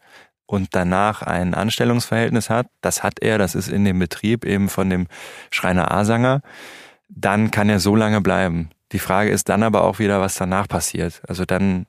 und 0.51 0.75
danach 0.75 1.21
ein 1.21 1.53
Anstellungsverhältnis 1.53 2.49
hat, 2.49 2.69
das 2.81 3.03
hat 3.03 3.21
er, 3.21 3.37
das 3.37 3.55
ist 3.55 3.69
in 3.69 3.85
dem 3.85 3.99
Betrieb 3.99 4.47
eben 4.47 4.71
von 4.71 4.89
dem 4.89 5.07
Schreiner 5.51 5.93
Asanger, 5.93 6.41
dann 7.09 7.51
kann 7.51 7.69
er 7.69 7.81
so 7.81 7.97
lange 7.97 8.21
bleiben. 8.21 8.71
Die 8.93 8.99
Frage 8.99 9.31
ist 9.31 9.49
dann 9.49 9.63
aber 9.63 9.85
auch 9.85 9.99
wieder, 9.99 10.21
was 10.21 10.35
danach 10.35 10.69
passiert. 10.69 11.23
Also 11.27 11.45
dann 11.45 11.87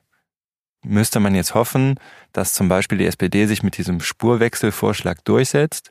müsste 0.82 1.20
man 1.20 1.34
jetzt 1.34 1.54
hoffen, 1.54 1.96
dass 2.32 2.54
zum 2.54 2.68
Beispiel 2.68 2.98
die 2.98 3.06
SPD 3.06 3.46
sich 3.46 3.62
mit 3.62 3.76
diesem 3.76 4.00
Spurwechselvorschlag 4.00 5.24
durchsetzt, 5.24 5.90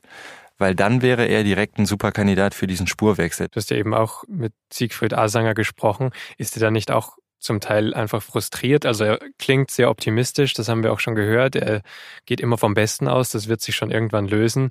weil 0.58 0.74
dann 0.74 1.02
wäre 1.02 1.26
er 1.26 1.42
direkt 1.44 1.78
ein 1.78 1.86
Superkandidat 1.86 2.54
für 2.54 2.66
diesen 2.66 2.86
Spurwechsel. 2.86 3.48
Du 3.48 3.56
hast 3.56 3.70
ja 3.70 3.76
eben 3.76 3.94
auch 3.94 4.24
mit 4.28 4.52
Siegfried 4.72 5.14
Asanger 5.14 5.54
gesprochen. 5.54 6.10
Ist 6.36 6.56
er 6.56 6.60
da 6.60 6.70
nicht 6.70 6.90
auch 6.90 7.16
zum 7.38 7.60
Teil 7.60 7.94
einfach 7.94 8.22
frustriert? 8.22 8.84
Also 8.84 9.04
er 9.04 9.18
klingt 9.38 9.70
sehr 9.70 9.90
optimistisch, 9.90 10.52
das 10.52 10.68
haben 10.68 10.82
wir 10.82 10.92
auch 10.92 11.00
schon 11.00 11.14
gehört. 11.14 11.56
Er 11.56 11.82
geht 12.26 12.40
immer 12.40 12.58
vom 12.58 12.74
Besten 12.74 13.08
aus, 13.08 13.30
das 13.30 13.48
wird 13.48 13.62
sich 13.62 13.74
schon 13.74 13.90
irgendwann 13.90 14.28
lösen. 14.28 14.70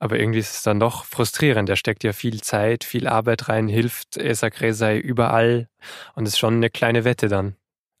Aber 0.00 0.18
irgendwie 0.18 0.38
ist 0.38 0.54
es 0.54 0.62
dann 0.62 0.78
doch 0.78 1.04
frustrierend. 1.04 1.68
Er 1.68 1.76
steckt 1.76 2.04
ja 2.04 2.12
viel 2.12 2.40
Zeit, 2.40 2.84
viel 2.84 3.08
Arbeit 3.08 3.48
rein, 3.48 3.68
hilft 3.68 4.16
Esak 4.16 4.60
Rezai 4.60 4.98
überall 4.98 5.68
und 6.14 6.26
ist 6.26 6.38
schon 6.38 6.54
eine 6.54 6.70
kleine 6.70 7.04
Wette 7.04 7.28
dann. 7.28 7.56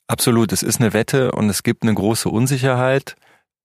Absolut, 0.06 0.52
es 0.52 0.62
ist 0.62 0.80
eine 0.80 0.92
Wette 0.92 1.32
und 1.32 1.50
es 1.50 1.62
gibt 1.62 1.82
eine 1.82 1.94
große 1.94 2.28
Unsicherheit. 2.28 3.16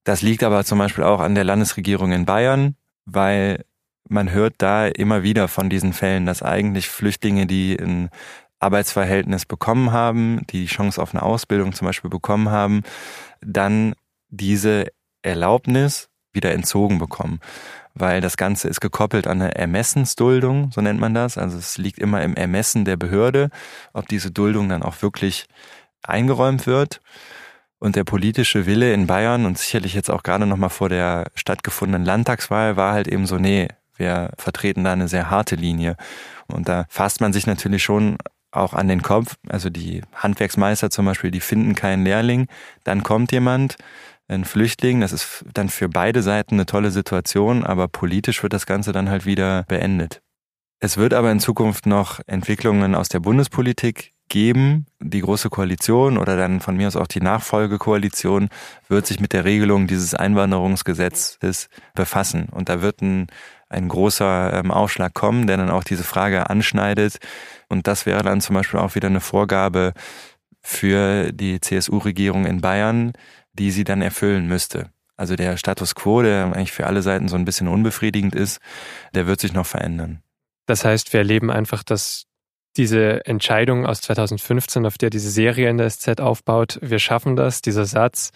Das 0.03 0.21
liegt 0.21 0.43
aber 0.43 0.65
zum 0.65 0.79
Beispiel 0.79 1.03
auch 1.03 1.19
an 1.19 1.35
der 1.35 1.43
Landesregierung 1.43 2.11
in 2.11 2.25
Bayern, 2.25 2.75
weil 3.05 3.63
man 4.09 4.31
hört 4.31 4.55
da 4.57 4.87
immer 4.87 5.23
wieder 5.23 5.47
von 5.47 5.69
diesen 5.69 5.93
Fällen, 5.93 6.25
dass 6.25 6.41
eigentlich 6.41 6.89
Flüchtlinge, 6.89 7.45
die 7.45 7.77
ein 7.79 8.09
Arbeitsverhältnis 8.59 9.45
bekommen 9.45 9.91
haben, 9.91 10.41
die 10.49 10.61
die 10.61 10.73
Chance 10.73 11.01
auf 11.01 11.13
eine 11.13 11.23
Ausbildung 11.23 11.73
zum 11.73 11.85
Beispiel 11.85 12.09
bekommen 12.09 12.49
haben, 12.49 12.81
dann 13.41 13.93
diese 14.29 14.87
Erlaubnis 15.21 16.09
wieder 16.33 16.51
entzogen 16.51 16.97
bekommen 16.97 17.39
weil 17.95 18.21
das 18.21 18.37
Ganze 18.37 18.67
ist 18.67 18.81
gekoppelt 18.81 19.27
an 19.27 19.41
eine 19.41 19.55
Ermessensduldung, 19.55 20.71
so 20.71 20.81
nennt 20.81 20.99
man 20.99 21.13
das. 21.13 21.37
Also 21.37 21.57
es 21.57 21.77
liegt 21.77 21.99
immer 21.99 22.23
im 22.23 22.35
Ermessen 22.35 22.85
der 22.85 22.97
Behörde, 22.97 23.49
ob 23.93 24.07
diese 24.07 24.31
Duldung 24.31 24.69
dann 24.69 24.83
auch 24.83 25.01
wirklich 25.01 25.45
eingeräumt 26.01 26.65
wird. 26.67 27.01
Und 27.79 27.95
der 27.95 28.05
politische 28.05 28.65
Wille 28.65 28.93
in 28.93 29.07
Bayern 29.07 29.45
und 29.45 29.57
sicherlich 29.57 29.93
jetzt 29.93 30.09
auch 30.09 30.23
gerade 30.23 30.45
nochmal 30.47 30.69
vor 30.69 30.89
der 30.89 31.31
stattgefundenen 31.35 32.05
Landtagswahl 32.05 32.77
war 32.77 32.93
halt 32.93 33.07
eben 33.07 33.25
so, 33.25 33.37
nee, 33.37 33.67
wir 33.97 34.31
vertreten 34.37 34.83
da 34.83 34.93
eine 34.93 35.07
sehr 35.07 35.29
harte 35.29 35.55
Linie. 35.55 35.97
Und 36.47 36.69
da 36.69 36.85
fasst 36.89 37.21
man 37.21 37.33
sich 37.33 37.45
natürlich 37.45 37.83
schon 37.83 38.17
auch 38.51 38.73
an 38.73 38.87
den 38.87 39.01
Kopf. 39.01 39.35
Also 39.49 39.69
die 39.69 40.01
Handwerksmeister 40.13 40.89
zum 40.89 41.05
Beispiel, 41.05 41.31
die 41.31 41.39
finden 41.39 41.75
keinen 41.75 42.03
Lehrling. 42.03 42.47
Dann 42.83 43.03
kommt 43.03 43.31
jemand, 43.31 43.77
ein 44.33 44.45
Flüchtling. 44.45 45.01
Das 45.01 45.13
ist 45.13 45.45
dann 45.53 45.69
für 45.69 45.89
beide 45.89 46.21
Seiten 46.21 46.55
eine 46.55 46.65
tolle 46.65 46.91
Situation, 46.91 47.63
aber 47.63 47.87
politisch 47.87 48.43
wird 48.43 48.53
das 48.53 48.65
Ganze 48.65 48.91
dann 48.91 49.09
halt 49.09 49.25
wieder 49.25 49.63
beendet. 49.67 50.21
Es 50.79 50.97
wird 50.97 51.13
aber 51.13 51.31
in 51.31 51.39
Zukunft 51.39 51.85
noch 51.85 52.19
Entwicklungen 52.27 52.93
aus 52.93 53.07
der 53.07 53.21
Bundespolitik 53.21 54.11
geben. 54.27 54.85
Die 54.99 55.21
Große 55.21 55.49
Koalition 55.49 56.17
oder 56.17 56.35
dann 56.35 56.59
von 56.59 56.75
mir 56.75 56.87
aus 56.87 56.95
auch 56.95 57.07
die 57.07 57.21
Nachfolgekoalition 57.21 58.49
wird 58.89 59.07
sich 59.07 59.19
mit 59.19 59.31
der 59.31 59.45
Regelung 59.45 59.87
dieses 59.87 60.13
Einwanderungsgesetzes 60.13 61.69
befassen. 61.93 62.49
Und 62.51 62.67
da 62.67 62.81
wird 62.81 63.01
ein, 63.01 63.27
ein 63.69 63.87
großer 63.87 64.53
ähm, 64.53 64.71
Aufschlag 64.71 65.13
kommen, 65.13 65.47
der 65.47 65.57
dann 65.57 65.69
auch 65.69 65.83
diese 65.83 66.03
Frage 66.03 66.49
anschneidet. 66.49 67.19
Und 67.69 67.87
das 67.87 68.05
wäre 68.05 68.23
dann 68.23 68.41
zum 68.41 68.55
Beispiel 68.55 68.79
auch 68.79 68.95
wieder 68.95 69.07
eine 69.07 69.21
Vorgabe 69.21 69.93
für 70.61 71.31
die 71.31 71.61
CSU-Regierung 71.61 72.45
in 72.45 72.61
Bayern, 72.61 73.13
die 73.53 73.71
sie 73.71 73.83
dann 73.83 74.01
erfüllen 74.01 74.47
müsste. 74.47 74.89
Also 75.15 75.35
der 75.35 75.57
Status 75.57 75.95
quo, 75.95 76.21
der 76.21 76.45
eigentlich 76.45 76.71
für 76.71 76.87
alle 76.87 77.01
Seiten 77.01 77.27
so 77.27 77.35
ein 77.35 77.45
bisschen 77.45 77.67
unbefriedigend 77.67 78.35
ist, 78.35 78.59
der 79.13 79.27
wird 79.27 79.39
sich 79.39 79.53
noch 79.53 79.65
verändern. 79.65 80.23
Das 80.65 80.85
heißt, 80.85 81.13
wir 81.13 81.19
erleben 81.19 81.51
einfach, 81.51 81.83
dass 81.83 82.25
diese 82.77 83.25
Entscheidung 83.25 83.85
aus 83.85 84.01
2015, 84.01 84.85
auf 84.85 84.97
der 84.97 85.09
diese 85.09 85.29
Serie 85.29 85.69
in 85.69 85.77
der 85.77 85.89
SZ 85.89 86.19
aufbaut, 86.19 86.79
wir 86.81 86.99
schaffen 86.99 87.35
das, 87.35 87.61
dieser 87.61 87.85
Satz, 87.85 88.31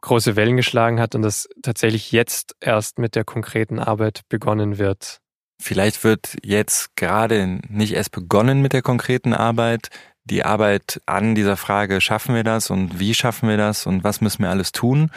große 0.00 0.36
Wellen 0.36 0.56
geschlagen 0.56 1.00
hat 1.00 1.14
und 1.14 1.22
dass 1.22 1.48
tatsächlich 1.62 2.12
jetzt 2.12 2.54
erst 2.60 2.98
mit 2.98 3.14
der 3.16 3.24
konkreten 3.24 3.78
Arbeit 3.78 4.22
begonnen 4.28 4.78
wird. 4.78 5.18
Vielleicht 5.60 6.02
wird 6.02 6.36
jetzt 6.42 6.96
gerade 6.96 7.60
nicht 7.68 7.94
erst 7.94 8.10
begonnen 8.10 8.62
mit 8.62 8.72
der 8.72 8.82
konkreten 8.82 9.32
Arbeit, 9.32 9.90
die 10.24 10.44
Arbeit 10.44 11.00
an 11.06 11.34
dieser 11.34 11.56
Frage, 11.56 12.00
schaffen 12.00 12.34
wir 12.34 12.44
das 12.44 12.70
und 12.70 13.00
wie 13.00 13.14
schaffen 13.14 13.48
wir 13.48 13.56
das 13.56 13.86
und 13.86 14.04
was 14.04 14.20
müssen 14.20 14.42
wir 14.42 14.50
alles 14.50 14.72
tun, 14.72 15.10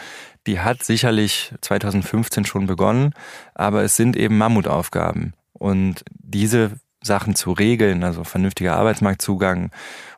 die 0.47 0.59
hat 0.59 0.83
sicherlich 0.83 1.53
2015 1.61 2.45
schon 2.45 2.67
begonnen, 2.67 3.13
aber 3.53 3.83
es 3.83 3.95
sind 3.95 4.15
eben 4.15 4.37
Mammutaufgaben. 4.37 5.33
Und 5.53 6.03
diese 6.09 6.79
Sachen 7.01 7.35
zu 7.35 7.51
regeln, 7.51 8.03
also 8.03 8.23
vernünftiger 8.23 8.75
Arbeitsmarktzugang, 8.75 9.71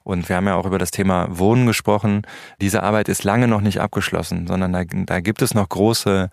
und 0.04 0.30
wir 0.30 0.38
haben 0.38 0.48
ja 0.48 0.56
auch 0.56 0.66
über 0.66 0.80
das 0.80 0.92
Thema 0.92 1.28
Wohnen 1.38 1.66
gesprochen, 1.66 2.22
diese 2.62 2.84
Arbeit 2.84 3.10
ist 3.10 3.26
lange 3.26 3.48
noch 3.48 3.62
nicht 3.62 3.82
abgeschlossen, 3.82 4.48
sondern 4.48 4.72
da, 4.72 4.84
da 4.86 5.20
gibt 5.20 5.42
es 5.42 5.54
noch 5.54 5.68
große 5.68 6.30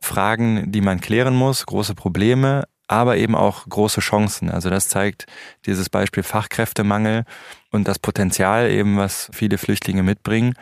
Fragen, 0.00 0.72
die 0.72 0.80
man 0.80 1.00
klären 1.00 1.34
muss, 1.34 1.66
große 1.66 1.94
Probleme, 1.94 2.64
aber 2.86 3.16
eben 3.16 3.34
auch 3.34 3.66
große 3.68 4.00
Chancen. 4.00 4.50
Also 4.50 4.70
das 4.70 4.88
zeigt 4.88 5.26
dieses 5.66 5.88
Beispiel 5.88 6.22
Fachkräftemangel 6.22 7.24
und 7.70 7.88
das 7.88 7.98
Potenzial 7.98 8.70
eben, 8.70 8.96
was 8.96 9.30
viele 9.32 9.58
Flüchtlinge 9.58 10.02
mitbringen. 10.02 10.54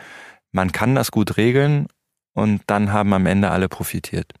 Man 0.51 0.71
kann 0.71 0.95
das 0.95 1.11
gut 1.11 1.37
regeln 1.37 1.87
und 2.33 2.61
dann 2.67 2.93
haben 2.93 3.13
am 3.13 3.25
Ende 3.25 3.51
alle 3.51 3.69
profitiert. 3.69 4.33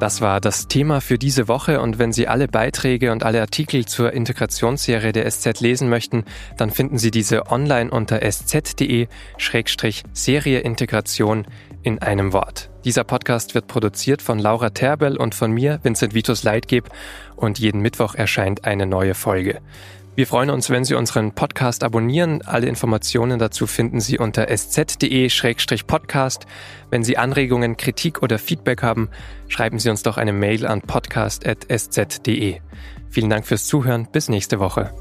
Das 0.00 0.20
war 0.20 0.40
das 0.40 0.68
Thema 0.68 1.00
für 1.00 1.16
diese 1.18 1.48
Woche 1.48 1.80
und 1.80 1.98
wenn 1.98 2.12
Sie 2.12 2.28
alle 2.28 2.46
Beiträge 2.46 3.10
und 3.12 3.22
alle 3.22 3.40
Artikel 3.40 3.86
zur 3.86 4.12
Integrationsserie 4.12 5.12
der 5.12 5.30
SZ 5.30 5.60
lesen 5.60 5.88
möchten, 5.88 6.24
dann 6.58 6.70
finden 6.70 6.98
Sie 6.98 7.10
diese 7.10 7.50
online 7.50 7.90
unter 7.90 8.20
sz.de-serie 8.20 9.08
Integration 10.60 11.46
in 11.84 12.00
einem 12.00 12.32
Wort. 12.32 12.70
Dieser 12.84 13.04
Podcast 13.04 13.54
wird 13.54 13.68
produziert 13.68 14.22
von 14.22 14.40
Laura 14.40 14.70
Terbel 14.70 15.16
und 15.16 15.34
von 15.34 15.52
mir, 15.52 15.78
Vincent 15.82 16.14
Vitus 16.14 16.42
Leitgeb, 16.42 16.88
und 17.36 17.58
jeden 17.60 17.80
Mittwoch 17.80 18.14
erscheint 18.14 18.64
eine 18.64 18.86
neue 18.86 19.14
Folge. 19.14 19.60
Wir 20.16 20.26
freuen 20.26 20.50
uns, 20.50 20.70
wenn 20.70 20.84
Sie 20.84 20.94
unseren 20.94 21.32
Podcast 21.32 21.82
abonnieren. 21.82 22.42
Alle 22.42 22.68
Informationen 22.68 23.38
dazu 23.40 23.66
finden 23.66 24.00
Sie 24.00 24.18
unter 24.18 24.48
sz.de-podcast. 24.48 26.46
Wenn 26.90 27.02
Sie 27.02 27.18
Anregungen, 27.18 27.76
Kritik 27.76 28.22
oder 28.22 28.38
Feedback 28.38 28.82
haben, 28.82 29.10
schreiben 29.48 29.78
Sie 29.80 29.90
uns 29.90 30.04
doch 30.04 30.16
eine 30.16 30.32
Mail 30.32 30.66
an 30.66 30.82
podcast.sz.de. 30.82 32.60
Vielen 33.10 33.30
Dank 33.30 33.44
fürs 33.46 33.66
Zuhören. 33.66 34.08
Bis 34.10 34.28
nächste 34.28 34.60
Woche. 34.60 34.92